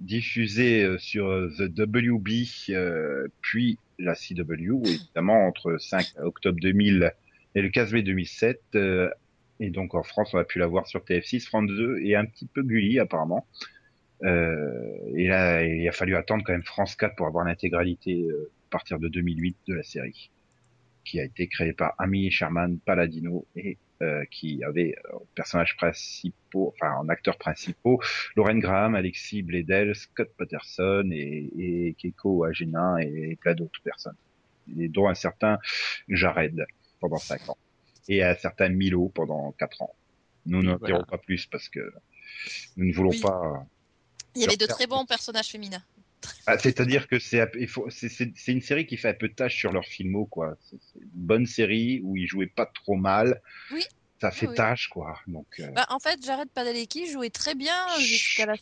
[0.01, 2.29] diffusée euh, sur euh, The WB,
[2.69, 7.11] euh, puis la CW, évidemment, entre 5 octobre 2000
[7.55, 8.61] et le 15 mai 2007.
[8.75, 9.09] euh,
[9.61, 12.25] et donc en France, on a pu la voir sur TF6, France 2 et un
[12.27, 13.47] petit peu Gulli apparemment.
[14.23, 18.51] Euh, et là, il a fallu attendre quand même France 4 pour avoir l'intégralité euh,
[18.69, 20.31] à partir de 2008 de la série,
[21.05, 25.77] qui a été créée par Amy Sherman Palladino et euh, qui avait euh, en personnages
[25.77, 28.01] principaux, enfin en acteurs principaux,
[28.37, 34.17] Lauren Graham, Alexis Bledel, Scott Patterson et, et Keiko Agena et plein d'autres personnes,
[34.79, 35.59] et dont un certain
[36.09, 36.67] Jared
[37.01, 37.59] pendant 5 ans
[38.09, 39.95] et un certain Milo pendant 4 ans.
[40.47, 40.95] Nous n'en voilà.
[40.97, 41.93] dirons pas plus parce que
[42.77, 43.21] nous ne voulons Oui.
[43.21, 43.67] pas
[44.35, 45.83] Il y avait de très bons personnages féminins.
[46.47, 47.41] ah, C'est-à-dire que c'est
[48.47, 50.57] une série qui fait un peu de tâche sur leur filmo quoi.
[50.63, 53.41] C'est une bonne série où ils jouaient pas trop mal.
[53.73, 53.85] Oui.
[54.21, 54.57] Ça fait Oui, oui.
[54.57, 55.19] tâche quoi.
[55.27, 55.69] Donc euh...
[55.73, 58.55] Bah, en fait, Jared Padalecki jouait très bien jusqu'à la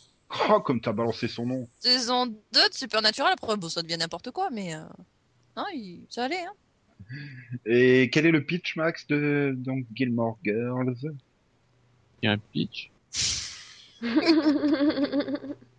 [0.49, 1.69] oh, comme t'as balancé son nom.
[1.79, 3.33] saison 2 de Supernatural.
[3.33, 4.81] Après, bon, ça devient n'importe quoi, mais euh,
[5.55, 6.05] non, il...
[6.09, 6.43] ça allait.
[6.43, 6.53] Hein.
[7.65, 10.97] Et quel est le pitch Max de donc Gilmore Girls?
[12.21, 12.91] Il y a un pitch.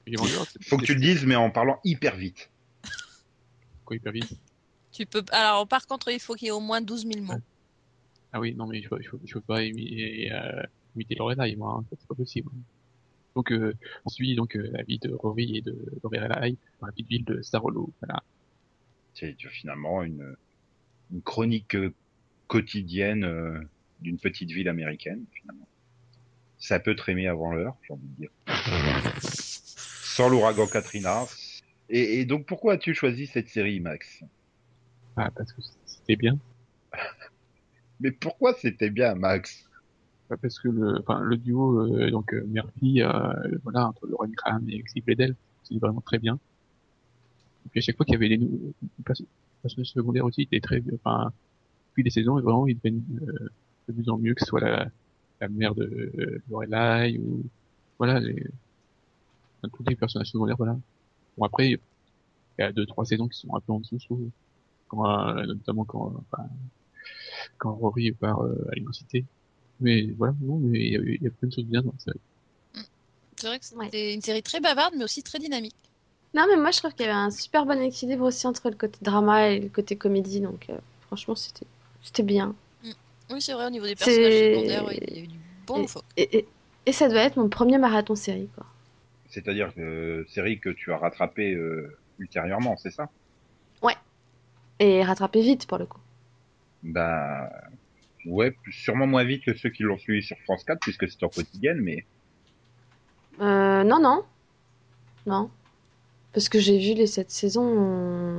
[0.07, 2.51] Gilmore Girls, Faut que tu le dises mais en parlant hyper vite.
[3.85, 4.37] Quoi, hyper vite?
[4.93, 5.25] Tu peux.
[5.31, 7.35] Alors, par contre, il faut qu'il y ait au moins 12 000 mots.
[8.33, 10.63] Ah oui, non, mais je je peux, je peux pas euh,
[10.95, 12.51] imiter Lorelai, moi, hein, c'est pas possible.
[13.35, 13.75] Donc, euh,
[14.05, 17.25] on suit donc euh, la vie de Rory et de Lorelai dans la petite ville
[17.25, 17.91] de Starolo.
[18.01, 18.23] Voilà.
[19.15, 20.37] C'est finalement une
[21.13, 21.93] une chronique euh,
[22.47, 23.61] quotidienne euh,
[24.01, 25.69] d'une petite ville américaine finalement.
[26.59, 28.31] Ça peut trémer avant l'heure, j'ai envie de dire.
[29.21, 31.25] Sans l'ouragan Katrina.
[31.89, 34.25] Et, et donc pourquoi as-tu choisi cette série, Max?
[35.17, 36.39] Ah, parce que c'était bien.
[38.01, 39.69] Mais pourquoi c'était bien, Max?
[40.29, 43.33] Pas parce que le, enfin, le duo, euh, donc euh, Murphy, euh,
[43.63, 46.39] voilà, entre Lauren Graham et Alexis Bledel, c'est vraiment très bien.
[47.65, 48.75] Et puis à chaque fois qu'il y avait des nouveaux
[49.67, 51.33] personnages secondaires aussi, ils étaient très, enfin,
[51.91, 53.49] depuis des saisons, vraiment, ils deviennent euh,
[53.89, 54.89] de plus en mieux, que ce soit la,
[55.41, 57.45] la mère de euh, Lorelai ou,
[57.99, 58.43] voilà, les,
[59.63, 60.77] enfin, tous les personnages secondaires, voilà.
[61.39, 61.79] Bon après, il
[62.59, 64.29] y a deux, trois saisons qui sont un peu en dessous, je trouve.
[64.89, 65.05] Quand,
[65.37, 66.45] euh, notamment quand, enfin,
[67.59, 69.25] quand Rory part euh, à l'université.
[69.81, 71.93] Mais voilà, non, mais il y, a, il y a plein de choses bien dans
[71.93, 72.21] la série.
[73.37, 74.15] C'est vrai que c'était Ouais.
[74.15, 75.75] une série très bavarde, mais aussi très dynamique.
[76.35, 78.77] Non, mais moi je trouve qu'il y avait un super bon équilibre aussi entre le
[78.77, 81.67] côté drama et le côté comédie, donc euh, franchement c'était
[82.03, 82.55] c'était bien.
[83.31, 85.85] Oui, c'est vrai, au niveau des personnages secondaires, ouais, il y a eu du bon
[86.17, 86.23] Et-.
[86.23, 86.47] Et, et,
[86.87, 88.67] et ça doit être mon premier marathon série, quoi.
[89.29, 93.09] C'est-à-dire que série que tu as rattrapée euh, ultérieurement, c'est ça?
[94.79, 96.01] Et rattraper vite pour le coup.
[96.83, 97.49] Ben
[98.27, 101.29] ouais, sûrement moins vite que ceux qui l'ont suivi sur France 4 puisque c'est en
[101.29, 102.05] quotidienne, mais
[103.41, 104.23] Euh, non, non.
[105.27, 105.51] Non.
[106.37, 107.67] Parce que j'ai vu les sept saisons,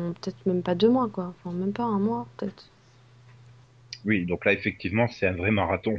[0.09, 1.33] en peut-être même pas deux mois, quoi.
[1.43, 2.69] Enfin, même pas un mois, peut-être.
[4.05, 5.95] oui, donc là effectivement c'est un vrai marathon.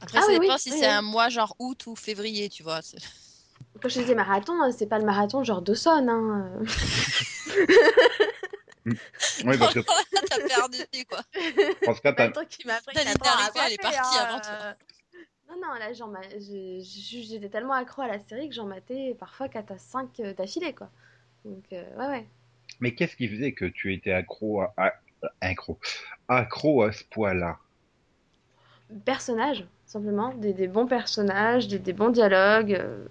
[0.00, 0.92] Après, Ah ça oui, dépend oui, si oui, c'est oui.
[0.92, 2.80] un mois genre août ou février, tu vois.
[3.80, 6.06] Quand je disais marathon, hein, c'est pas le marathon genre Dawson.
[6.08, 6.50] Hein.
[6.60, 6.64] euh.
[9.44, 11.20] Oui, parce que t'as perdu, quoi.
[11.82, 13.02] France 4 pas a- le truc qui m'a pris T'as
[13.66, 14.52] elle est partie hein, avant toi.
[14.52, 14.72] euh.
[15.50, 19.78] Non, non, là, j'étais tellement accro à la série que j'en matais parfois 4 à
[19.78, 20.90] 5 d'affilée, quoi.
[21.44, 22.26] Donc, euh, ouais, ouais.
[22.80, 24.92] Mais qu'est-ce qui faisait que tu étais accro à, à-
[25.40, 25.78] accro,
[26.28, 27.58] accro à ce point-là
[29.04, 30.34] Personnages, simplement.
[30.34, 32.74] Des, des bons personnages, des, des bons dialogues.
[32.74, 33.06] euh,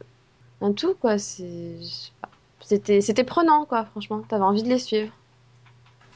[0.62, 1.18] un tout, quoi.
[1.18, 4.22] C'était c'était prenant, quoi, franchement.
[4.22, 5.12] T'avais envie de les suivre.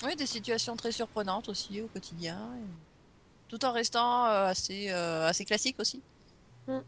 [0.03, 2.37] Oui, des situations très surprenantes aussi au quotidien.
[2.57, 6.01] et- Tout en restant euh, assez, euh, assez classique aussi.
[6.67, 6.79] Mm.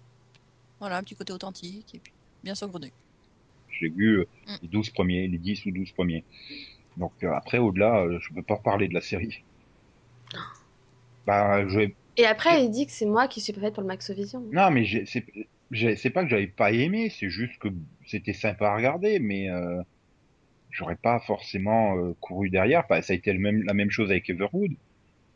[0.79, 2.13] Voilà, un petit côté authentique et puis
[2.43, 2.91] bien saugrenu.
[3.79, 4.55] J'ai vu euh, Mm.
[4.63, 6.23] les 12 premiers, les 10 ou 12 premiers.
[6.97, 9.43] Donc euh, après, au-delà, euh, je peux pas parler de la série.
[11.27, 11.81] Bah, je
[12.17, 14.41] Et après, il dit que c'est moi qui suis pas faite pour le Maxovision.
[14.51, 17.67] Non, mais c'est pas que j'avais pas aimé, c'est juste que
[18.07, 19.83] c'était sympa à regarder, mais euh,
[20.71, 22.79] j'aurais pas forcément euh, couru derrière.
[22.85, 24.71] Enfin, ça a été le même, la même chose avec Everwood.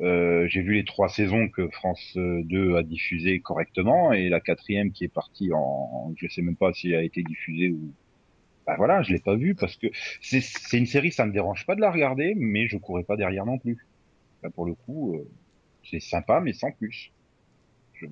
[0.02, 4.40] Euh, j'ai vu les trois saisons que France euh, 2 a diffusées correctement et la
[4.40, 7.94] quatrième qui est partie en, je sais même pas si elle a été diffusée ou.
[8.66, 9.88] Bah voilà, je l'ai pas vue parce que
[10.22, 13.46] c'est une série, ça me dérange pas de la regarder, mais je courais pas derrière
[13.46, 13.86] non plus.
[14.56, 15.30] Pour le coup, euh,
[15.84, 17.12] c'est sympa mais sans plus.
[17.94, 18.06] Je...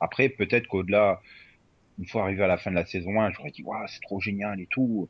[0.00, 1.20] Après, peut-être qu'au-delà,
[1.98, 4.20] une fois arrivé à la fin de la saison 1, j'aurais dit, waouh, c'est trop
[4.20, 5.08] génial et tout.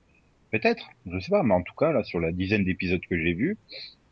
[0.50, 3.32] Peut-être, je sais pas, mais en tout cas, là, sur la dizaine d'épisodes que j'ai
[3.32, 3.56] vus,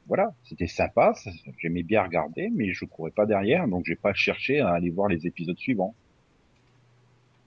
[0.08, 1.14] voilà, c'était sympa,
[1.58, 5.08] j'aimais bien regarder, mais je courais pas derrière, donc j'ai pas cherché à aller voir
[5.08, 5.94] les épisodes suivants.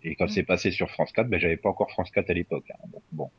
[0.08, 0.30] Et quand Mm.
[0.30, 2.66] c'est passé sur France 4, ben j'avais pas encore France 4 à l'époque.
[2.72, 3.30] hein, donc bon.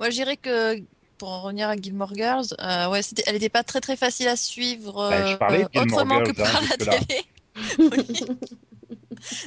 [0.00, 0.82] Moi, je dirais que
[1.18, 4.28] pour en revenir à Gilmore Girls, euh, ouais, c'était, elle n'était pas très très facile
[4.28, 7.22] à suivre Bah, je euh, parlais de Gilmore autrement que Girls, hein, par la télé.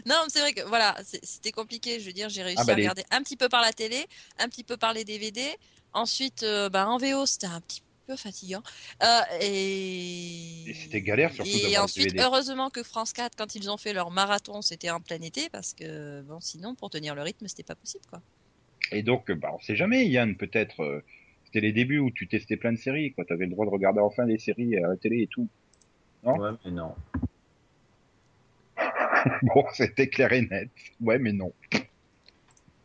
[0.06, 2.00] Non, mais c'est vrai que voilà, c'était compliqué.
[2.00, 3.72] Je veux dire, j'ai réussi Ah, bah, à les- regarder un petit peu par la
[3.72, 4.06] télé,
[4.38, 5.42] un petit peu par les DVD.
[5.94, 8.64] Ensuite, euh, bah, en VO, c'était un petit peu fatigant.
[9.03, 12.24] Euh, et Et c'était galère, surtout Et ensuite, DVD.
[12.24, 15.74] heureusement que France 4, quand ils ont fait leur marathon, c'était en plein été parce
[15.74, 18.22] que bon, sinon, pour tenir le rythme, c'était pas possible, quoi.
[18.91, 21.03] Et donc, bah, on sait jamais, Yann, peut-être, euh,
[21.45, 23.26] c'était les débuts où tu testais plein de séries, quoi.
[23.26, 25.47] T'avais le droit de regarder enfin les séries à la télé et tout.
[26.24, 26.36] Non?
[26.39, 26.95] Ouais, mais non.
[29.43, 30.70] Bon, c'était clair et net.
[31.01, 31.53] Ouais, mais non.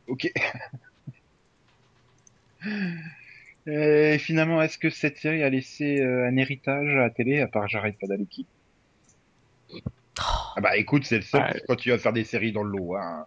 [0.09, 0.31] Ok.
[3.67, 7.49] Et finalement, est-ce que cette série a laissé euh, un héritage à la télé, à
[7.49, 8.47] part J'arrête pas d'aller qui
[10.19, 11.55] Ah bah écoute, c'est le seul Ouais.
[11.61, 12.95] qui continue à faire des séries dans le lot.
[12.97, 13.27] Hein.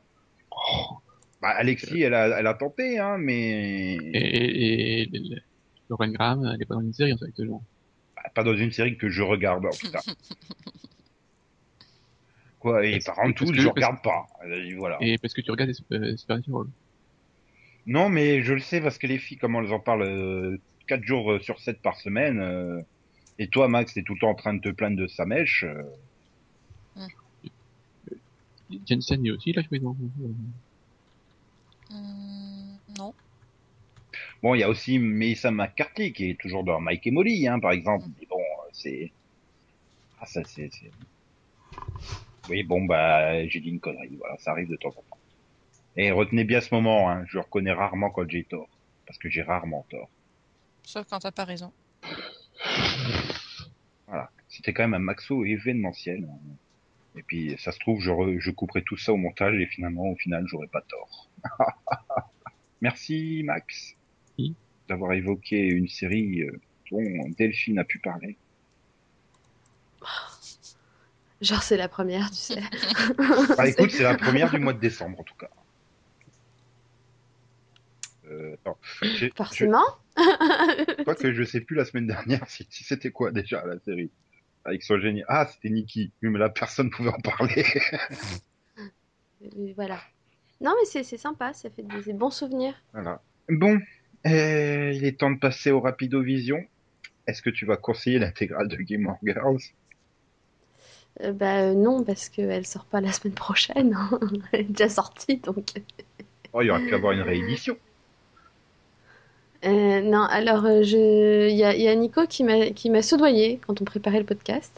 [0.51, 0.97] Oh.
[1.41, 5.09] Bah Alexis, elle a, elle a tenté, hein, mais Et, et, et
[5.89, 7.63] Lauren Graham, elle est pas dans une série en fait actuellement.
[8.15, 9.65] Bah, pas dans une série que je regarde.
[9.65, 9.99] Oh, putain.
[12.59, 14.25] Quoi Et par contre, Parce tout, je regarde pas.
[14.45, 14.97] Euh, Voilà.
[15.01, 16.65] Et parce que tu regardes euh, Supernatural.
[17.88, 20.57] Non, mais je le sais parce que les filles, comment elles en parlent euh,
[20.88, 22.39] 4 jours euh, sur 7 par semaine.
[22.39, 22.81] euh,
[23.39, 25.63] et toi, Max, t'es tout le temps en train de te plaindre de sa mèche.
[25.63, 25.83] euh,
[28.85, 29.95] Jensen est aussi là, je vais dans.
[31.89, 33.13] Hum, non.
[34.41, 37.59] Bon, il y a aussi Melissa McCarthy qui est toujours dans Mike et Molly, hein,
[37.59, 38.05] par exemple.
[38.19, 39.13] Mais bon, euh, c'est...
[40.19, 40.69] Ah, ça, c'est...
[40.71, 40.93] c'est-
[42.47, 44.15] Oui, bon, bah, j'ai dit une connerie.
[44.17, 45.16] Voilà, ça arrive de temps en temps.
[45.97, 47.25] Et retenez bien ce moment, hein.
[47.27, 48.69] Je reconnais rarement quand j'ai tort.
[49.05, 50.09] Parce que j'ai rarement tort.
[50.83, 51.71] Sauf quand t'as pas raison.
[54.07, 54.29] Voilà.
[54.47, 56.23] C'était quand même un maxo événementiel.
[56.29, 56.37] hein.
[57.15, 60.07] Et puis, ça se trouve, je, re- je couperai tout ça au montage et finalement,
[60.09, 61.29] au final, j'aurai pas tort.
[62.81, 63.95] Merci, Max,
[64.37, 64.55] Oui.
[64.87, 67.01] d'avoir évoqué une série euh, dont
[67.37, 68.37] Delphine a pu parler.
[71.41, 72.61] Genre, c'est la première, tu sais.
[73.57, 75.49] Ah, écoute, c'est la première du mois de décembre, en tout cas.
[78.30, 78.78] Euh, attends.
[79.36, 79.84] Forcément.
[80.17, 84.11] Je que je sais plus la semaine dernière si, si c'était quoi déjà la série.
[84.65, 85.23] Avec son génie.
[85.28, 86.11] Ah, c'était Nikki.
[86.21, 87.65] Oui, mais là, personne pouvait en parler.
[89.75, 89.99] Voilà.
[90.61, 92.73] Non, mais c'est sympa, ça fait des, des bons souvenirs.
[92.93, 93.21] Voilà.
[93.49, 93.80] Bon,
[94.25, 96.65] euh, il est temps de passer au Rapido Vision.
[97.28, 99.59] Est-ce que tu vas conseiller l'intégrale de Game of Girls?
[101.21, 103.93] Euh, bah euh, non, parce qu'elle sort pas la semaine prochaine.
[103.93, 104.19] hein.
[104.51, 105.69] Elle est déjà sortie, donc.
[106.53, 107.78] Oh, il y aurait pu avoir une réédition.
[109.65, 113.59] Euh, non, alors euh, je, il y a, il y a Nico qui m'a soudoyé
[113.65, 114.71] quand on préparait le podcast,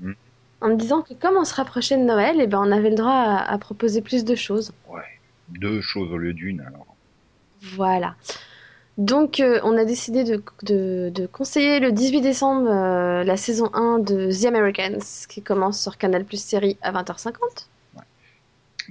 [0.00, 0.12] Mm.
[0.60, 2.94] en me disant que comme on se rapprochait de Noël, et ben on avait le
[2.96, 4.72] droit à, à proposer plus de choses.
[5.48, 6.94] Deux choses au lieu d'une, alors.
[7.62, 8.14] Voilà.
[8.98, 13.70] Donc euh, on a décidé de, de, de conseiller le 18 décembre euh, la saison
[13.72, 14.98] 1 de The Americans
[15.28, 17.32] qui commence sur Canal Plus série à 20h50.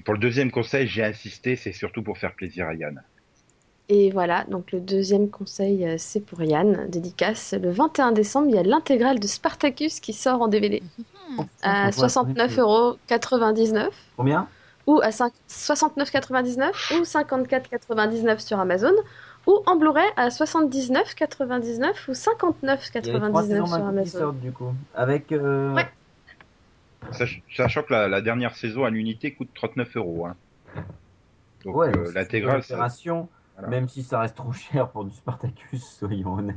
[0.05, 3.01] pour le deuxième conseil, j'ai insisté, c'est surtout pour faire plaisir à Yann.
[3.89, 7.53] Et voilà, donc le deuxième conseil, euh, c'est pour Yann, dédicace.
[7.53, 10.81] Le 21 décembre, il y a l'intégrale de Spartacus qui sort en DVD
[11.29, 11.41] Hmm.
[11.61, 14.47] à Faut voir 69,99€ Combien?
[14.88, 18.93] Ou à 5 69,99€ ou 54,99€ sur Amazon
[19.45, 24.19] ou en Blu-ray à 79,99€ ou Il y a les trois 59,99€ saisons sur Amazon.
[24.19, 24.73] sortent du coup.
[24.95, 25.31] Avec.
[25.33, 25.88] euh, Ouais.
[27.11, 30.27] Sach- Sachant que la, la dernière saison à l'unité coûte 39 euros.
[30.27, 30.35] Hein.
[31.65, 32.63] Donc Ouais, euh, l'intégrale,
[33.58, 33.70] Voilà.
[33.70, 36.55] même si ça reste trop cher pour du Spartacus, soyons honnêtes.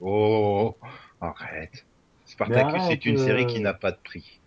[0.00, 0.76] Oh,
[1.20, 1.84] arrête.
[2.24, 4.40] Spartacus, arrête, c'est une série euh, qui n'a pas de prix.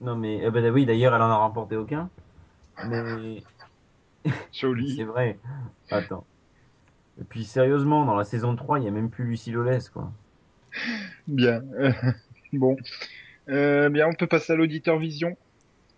[0.00, 2.10] Non mais eh ben, oui, d'ailleurs, elle en a remporté aucun.
[2.84, 3.42] Mais
[4.52, 4.96] Joli.
[4.96, 5.38] c'est vrai.
[5.90, 6.24] Attends.
[7.20, 10.12] Et puis sérieusement, dans la saison 3, il y a même plus Lucie Lolès, quoi.
[11.26, 11.62] Bien.
[11.78, 11.92] Euh,
[12.52, 12.76] bon.
[13.48, 15.36] Euh, bien, on peut passer à l'auditeur vision.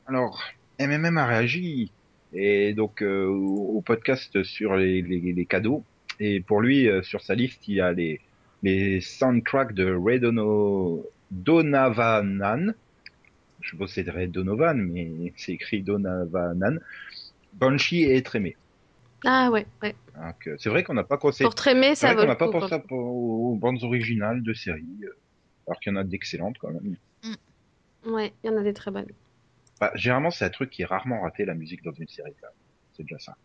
[0.07, 0.41] Alors,
[0.79, 1.91] MMM a réagi
[2.33, 5.85] et donc euh, au podcast sur les, les, les cadeaux.
[6.21, 8.21] Et pour lui, euh, sur sa liste, il y a les
[8.63, 12.75] les soundtracks de Ray Dono, Donavanan.
[13.61, 16.81] Je pense que c'est Donovan, mais c'est écrit Donavanan.
[17.55, 18.57] Banshee et Trémé.
[19.25, 19.97] Ah ouais, ouais.
[20.17, 22.77] Euh, c'est vrai qu'on n'a pas conseillé Pour c'est ça vaut le n'a pas pensé
[22.91, 24.85] aux bandes originales de séries,
[25.67, 26.97] alors qu'il y en a d'excellentes quand même.
[28.07, 29.11] Ouais, il y en a des très bonnes.
[29.81, 32.33] Bah, généralement, c'est un truc qui est rarement raté, la musique dans une série.
[32.97, 33.37] C'est déjà ça.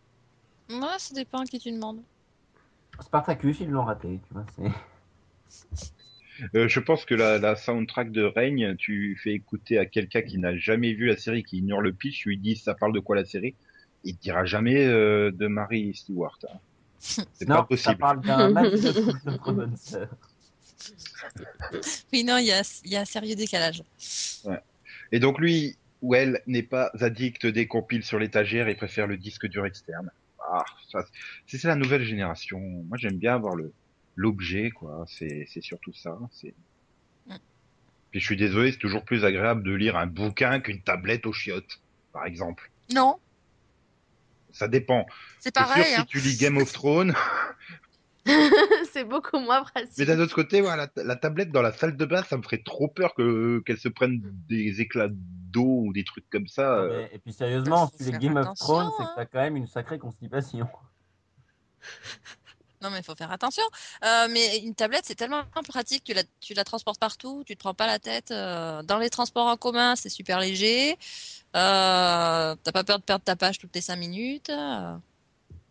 [0.68, 2.02] Moi, ça dépend à qui tu demandes.
[3.00, 4.46] Spartacus, ils l'ont raté, tu vois.
[6.56, 10.38] Euh, je pense que la, la soundtrack de Règne, tu fais écouter à quelqu'un qui
[10.38, 12.98] n'a jamais vu la série, qui ignore le pitch, tu lui dis ça parle de
[12.98, 13.54] quoi la série,
[14.02, 16.38] il te dira jamais euh, de Mary Stewart.
[16.52, 16.58] hein.
[17.34, 17.98] C'est pas ça possible.
[17.98, 20.08] parle d'un match de foot, notre bonne sœur.
[22.12, 23.82] Oui, non, il y a, il y a un sérieux décalage.
[25.12, 29.16] Et donc lui ou elle n'est pas addict des compiles sur l'étagère et préfère le
[29.16, 30.10] disque dur externe.
[30.52, 31.02] Ah, ça,
[31.46, 32.60] c'est c'est la nouvelle génération.
[32.60, 33.72] Moi, j'aime bien avoir le
[34.14, 35.06] l'objet, quoi.
[35.08, 36.18] C'est c'est surtout ça.
[36.30, 36.54] C'est.
[37.26, 37.36] Mm.
[38.10, 41.32] Puis je suis désolé, c'est toujours plus agréable de lire un bouquin qu'une tablette aux
[41.32, 41.80] chiottes,
[42.12, 42.70] par exemple.
[42.92, 43.18] Non,
[44.52, 45.06] Ça dépend.
[45.40, 45.84] c'est C'est sûr, pareil.
[45.86, 46.04] si hein.
[46.06, 47.14] tu lis Game of Thrones,
[48.92, 49.98] c'est beaucoup moins pratique.
[49.98, 52.42] mais d'un autre côté, voilà, la, la tablette dans la salle de bain, ça me
[52.42, 56.74] ferait trop peur que qu'elle se prenne des éclats d'eau ou des trucs comme ça.
[56.76, 56.88] euh.
[56.88, 59.12] Mais- Et puis sérieusement, Faut si les Game of Thrones, c'est que hein.
[59.16, 60.68] t'as quand même une sacrée constipation.
[62.82, 63.62] Non, mais il faut faire attention.
[64.04, 66.04] Euh, mais une tablette, c'est tellement pratique.
[66.04, 68.30] Tu la, tu la transportes partout, tu te prends pas la tête.
[68.30, 70.98] euh, dans les transports en commun, c'est super léger.
[71.56, 74.50] Euh, T'as pas peur de perdre ta page toutes les cinq minutes.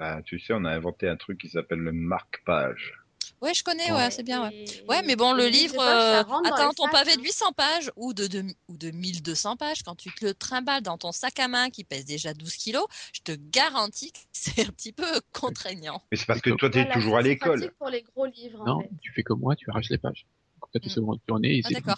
[0.03, 2.93] Bah, tu sais, on a inventé un truc qui s'appelle le marque-page.
[3.41, 3.97] Ouais, je connais, Ouais.
[3.99, 4.49] ouais, c'est bien.
[4.49, 4.65] Ouais.
[4.89, 7.17] Ouais, mais bon, le livre, euh, attends, ton sacs, pavé hein.
[7.17, 10.81] de 800 pages ou de, de, ou de 1200 pages, quand tu te le trimbales
[10.81, 14.67] dans ton sac à main qui pèse déjà 12 kilos, je te garantis que c'est
[14.67, 16.01] un petit peu contraignant.
[16.11, 17.71] Mais c'est parce que toi, t'es Voilà, toujours à l'école.
[17.79, 18.89] pour les gros livres, en Non, fait.
[19.01, 20.25] tu fais comme moi, tu arraches les pages.
[20.73, 20.89] Tu Mm.
[20.89, 21.95] sais où tourner et Ah,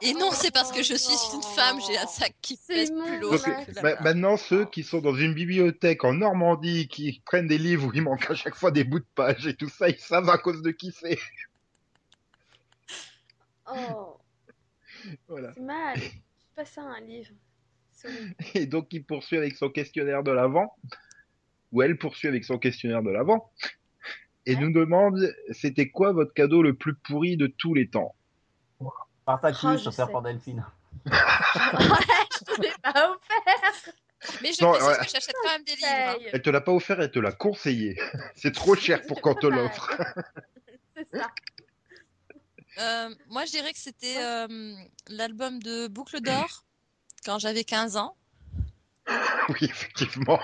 [0.00, 3.18] Et non, c'est parce que je suis une femme, j'ai un sac qui pèse plus
[3.20, 3.36] lourd.
[3.74, 4.02] Ma- barre.
[4.02, 8.02] maintenant, ceux qui sont dans une bibliothèque en Normandie, qui prennent des livres où il
[8.02, 10.62] manque à chaque fois des bouts de pages et tout ça, ils savent à cause
[10.62, 11.18] de qui c'est.
[13.70, 14.16] Oh,
[15.28, 15.52] Voilà.
[15.54, 15.98] c'est mal.
[15.98, 17.34] C'est pas ça un livre.
[18.54, 20.74] Et donc, il poursuit avec son questionnaire de l'avant,
[21.72, 23.50] ou elle poursuit avec son questionnaire de l'avant,
[24.46, 24.60] et Ouais.
[24.60, 28.14] nous demande c'était quoi votre cadeau le plus pourri de tous les temps?
[29.22, 30.64] Spartacus, Oh, je offert par Delphine.
[31.06, 31.10] Ouais,
[32.32, 33.92] je te l'ai pas offert.
[34.42, 34.96] Mais je Non, précise ouais.
[34.98, 35.86] que j'achète quand même des livres.
[35.88, 36.14] hein.
[36.32, 37.98] Elle te l'a pas offert, elle te l'a conseillé.
[38.36, 39.90] C'est trop cher pour qu'on te l'offre.
[40.96, 41.30] C'est ça.
[42.78, 44.74] Euh, moi, je dirais que c'était euh,
[45.08, 46.64] l'album de Boucle d'Or
[47.24, 48.16] quand j'avais 15 ans.
[49.48, 50.40] Oui, effectivement.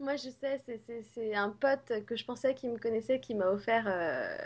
[0.00, 3.34] Moi, je sais, c'est- c'est c'est un pote que je pensais qu'il me connaissait qui
[3.34, 4.36] m'a offert euh,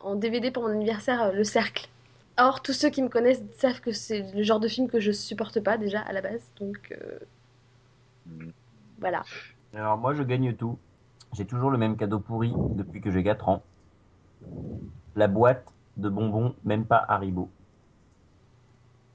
[0.00, 1.88] en DVD pour mon anniversaire euh, Le Cercle.
[2.38, 5.12] Or, tous ceux qui me connaissent savent que c'est le genre de film que je
[5.12, 6.50] supporte pas déjà à la base.
[6.60, 7.18] Donc, euh,
[8.98, 9.24] voilà.
[9.74, 10.78] Alors moi, je gagne tout.
[11.36, 13.62] J'ai toujours le même cadeau pourri depuis que j'ai 4 ans.
[15.16, 15.66] La boîte
[15.96, 17.50] de bonbons, même pas Haribo.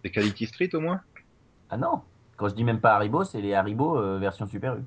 [0.04, 1.02] C'est Quality Street au moins?
[1.70, 2.04] Ah non
[2.38, 4.84] Quand je dis même pas Haribo, c'est les Haribo euh, version Super U.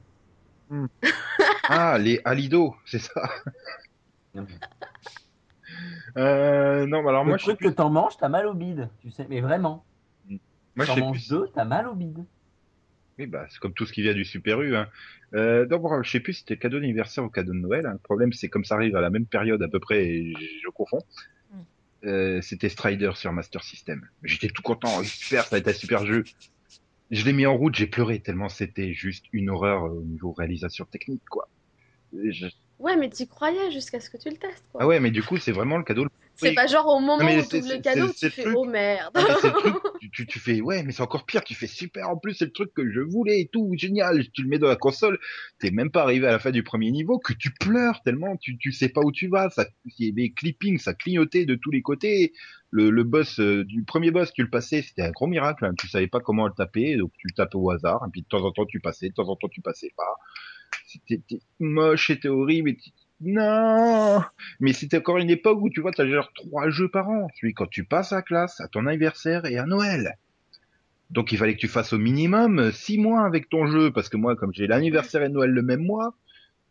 [1.68, 3.30] Ah, les Alido, c'est ça.
[4.34, 4.46] Non.
[6.16, 7.68] Euh, non, bah alors le moi, truc plus.
[7.70, 9.84] que t'en manges, t'as mal au bide, tu sais, mais vraiment.
[10.74, 11.28] Moi, je T'en manges plus.
[11.30, 12.24] deux, t'as mal au bide.
[13.18, 14.74] Oui, bah, c'est comme tout ce qui vient du Super U.
[14.74, 14.88] Hein.
[15.34, 17.86] Euh, donc, bon, je sais plus si c'était cadeau d'anniversaire ou cadeau de Noël.
[17.86, 17.92] hein.
[17.92, 20.32] Le problème, c'est comme ça arrive à la même période à peu près, et
[20.64, 21.02] je, confonds.
[21.52, 21.58] Mm.
[22.06, 24.06] euh, c'était Strider sur Master System.
[24.22, 26.24] J'étais tout content, super, ça a été un super jeu.
[27.12, 30.32] Je l'ai mis en route, j'ai pleuré tellement c'était juste une horreur euh, au niveau
[30.32, 31.48] réalisation technique, quoi.
[32.12, 32.46] Je-
[32.78, 34.82] Ouais, mais t'y croyais jusqu'à ce que tu le testes, quoi.
[34.82, 36.04] Ah ouais, mais du coup, c'est vraiment le cadeau.
[36.04, 36.54] le- C'est oui.
[36.54, 38.56] pas genre au moment mais où tu le cadeau, tu fais truc.
[38.56, 39.12] oh merde.
[39.14, 39.54] Ah, le truc,
[40.00, 42.46] tu, tu, tu fais, ouais, mais c'est encore pire, tu fais super, en plus, c'est
[42.46, 45.18] le truc que je voulais et tout, génial, tu le mets dans la console,
[45.60, 48.56] t'es même pas arrivé à la fin du premier niveau, que tu pleures tellement, tu,
[48.58, 49.66] tu sais pas où tu vas, ça,
[49.98, 52.32] il y avait clipping, ça clignotait de tous les côtés,
[52.72, 55.88] le, boss, euh, du premier boss, tu le passais, c'était un gros miracle, hein, tu
[55.88, 58.44] savais pas comment le taper, donc tu le tapais au hasard, et puis de temps
[58.44, 60.16] en temps tu passais, de temps en temps tu passais pas,
[60.86, 61.20] c'était
[61.60, 62.78] moche, c'était horrible, et
[63.24, 64.20] non,
[64.58, 67.28] mais c'était encore une époque où tu vois, t'as genre trois jeux par an.
[67.36, 70.18] Celui quand tu passes à classe, à ton anniversaire et à Noël.
[71.10, 74.08] Donc il fallait que tu fasses au minimum euh, six mois avec ton jeu, parce
[74.08, 76.16] que moi, comme j'ai l'anniversaire et Noël le même mois,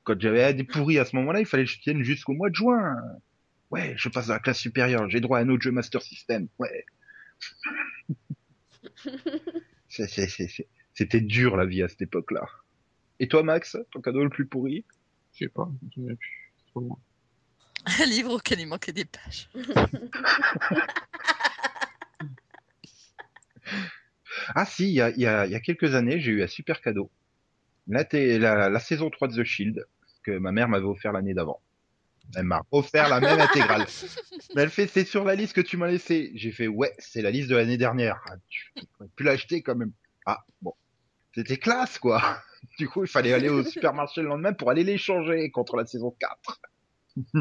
[0.03, 2.55] quand j'avais des pourris à ce moment-là, il fallait que je tienne jusqu'au mois de
[2.55, 2.97] juin.
[3.71, 6.47] Ouais, je passe à la classe supérieure, j'ai droit à un autre jeu Master System.
[6.59, 6.85] Ouais.
[9.87, 12.47] C'était dur la vie à cette époque-là.
[13.19, 14.85] Et toi, Max, ton cadeau le plus pourri?
[15.33, 16.01] Je sais pas, je
[16.67, 16.97] trop loin.
[17.99, 19.49] Un livre auquel il manquait des pages.
[24.55, 26.43] Ah si, il y a, il y, a, il y a quelques années, j'ai eu
[26.43, 27.11] un super cadeau.
[27.87, 29.85] La, té- la, la saison 3 de The Shield,
[30.23, 31.61] que ma mère m'avait offert l'année d'avant.
[32.35, 33.85] Elle m'a offert la même intégrale.
[34.55, 36.31] Mais elle fait, c'est sur la liste que tu m'as laissé.
[36.35, 38.21] J'ai fait, ouais, c'est la liste de l'année dernière.
[38.27, 39.91] Ah, tu pourrais plus l'acheter quand même.
[40.25, 40.73] Ah, bon.
[41.33, 42.21] C'était classe, quoi.
[42.77, 46.15] Du coup, il fallait aller au supermarché le lendemain pour aller l'échanger contre la saison
[46.19, 46.61] 4.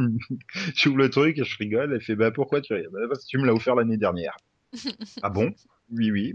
[0.75, 1.93] J'ouvre le truc et je rigole.
[1.93, 2.91] Elle fait, bah, pourquoi tu rigoles?
[2.91, 4.35] Bah, Parce que tu me l'as offert l'année dernière.
[5.23, 5.55] ah bon?
[5.91, 6.35] Oui, oui.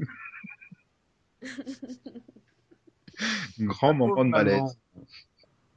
[3.60, 4.78] Grand moment de malaise.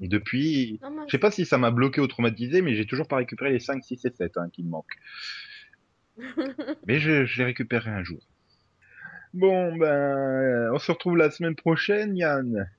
[0.01, 2.87] Et depuis, Non, moi, je sais pas si ça m'a bloqué ou traumatisé, mais j'ai
[2.87, 4.99] toujours pas récupéré les 5, 6 et 7 hein, qui me manquent.
[6.87, 8.21] mais je, je les récupérerai un jour.
[9.35, 12.71] Bon, ben, on se retrouve la semaine prochaine, Yann.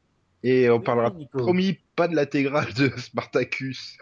[0.43, 1.38] Et on Oui, parlera, Nico.
[1.38, 3.97] promis, pas de l'intégrale de Spartacus.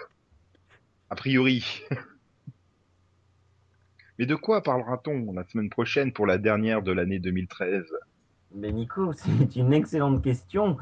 [1.09, 1.81] A priori.
[4.19, 7.83] mais de quoi parlera-t-on la semaine prochaine pour la dernière de l'année 2013
[8.53, 10.77] Mais Nico, c'est une excellente question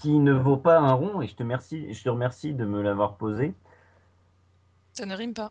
[0.00, 2.82] qui ne vaut pas un rond et je te remercie, je te remercie de me
[2.82, 3.54] l'avoir posée.
[4.92, 5.50] Ça ne rime pas.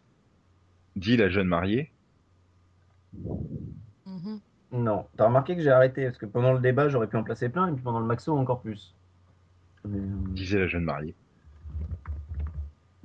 [0.95, 1.91] Dit la jeune mariée.
[4.05, 4.39] Mhm.
[4.71, 7.49] Non, t'as remarqué que j'ai arrêté parce que pendant le débat j'aurais pu en placer
[7.49, 8.95] plein et puis pendant le maxo encore plus.
[9.85, 9.99] Mais,
[10.33, 11.15] Disait la jeune mariée.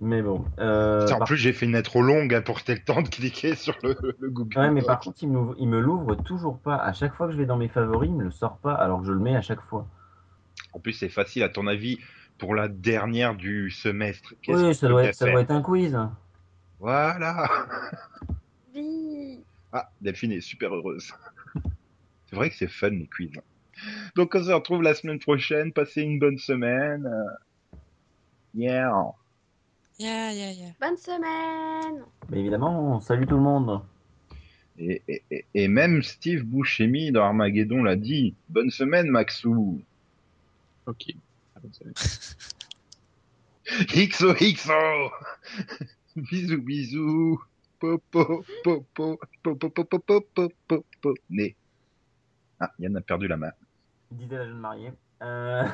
[0.01, 0.45] Mais bon.
[0.59, 3.09] euh, Putain, en par- plus, j'ai fait une intro longue hein, pour le temps de
[3.09, 4.59] cliquer sur le, le Google.
[4.59, 6.77] Ouais, mais par contre, il me, il me l'ouvre toujours pas.
[6.77, 9.01] À chaque fois que je vais dans mes favoris, il me le sort pas alors
[9.01, 9.87] que je le mets à chaque fois.
[10.73, 11.99] En plus, c'est facile, à ton avis,
[12.39, 14.35] pour la dernière du semestre.
[14.43, 15.99] qu'est-ce Oui, que ça doit, être, ça faire doit être un quiz.
[16.79, 17.49] Voilà.
[18.75, 19.41] Oui.
[19.73, 21.13] Ah, Delphine est super heureuse.
[22.27, 23.33] C'est vrai que c'est fun, les quiz.
[24.15, 25.73] Donc, on se retrouve la semaine prochaine.
[25.73, 27.07] Passez une bonne semaine.
[27.07, 27.77] Euh,
[28.55, 28.93] Yeah.
[29.99, 30.71] Yeah, yeah, yeah.
[30.81, 32.05] Bonne semaine.
[32.31, 33.81] Mais évidemment, salut tout le monde.
[34.79, 38.37] Et, et, et- même Steve Buscemi dans Armageddon l'a dit.
[38.49, 39.83] Bonne semaine, Maxou.
[40.87, 41.07] Ok.
[41.57, 41.91] Ah, bon, ça va.
[43.87, 45.11] XOXO
[46.17, 47.43] Bisous, bisous
[47.81, 51.55] Popo, popo, popo, popo, popo, popo, popo, né.
[52.61, 53.53] Ah, Yann a perdu la main.
[54.11, 54.93] Disait la jeune mariée.
[55.23, 55.69] Euh,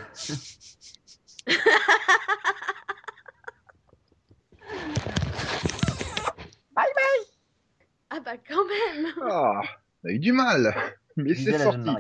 [8.11, 9.13] Ah bah quand même.
[9.23, 9.63] Ah,
[10.05, 10.73] on a eu du mal
[11.17, 11.91] Mais c'est sorti.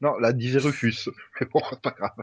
[0.00, 1.10] Non, là, disait Rufus.
[1.40, 2.16] Mais bon, pas grave.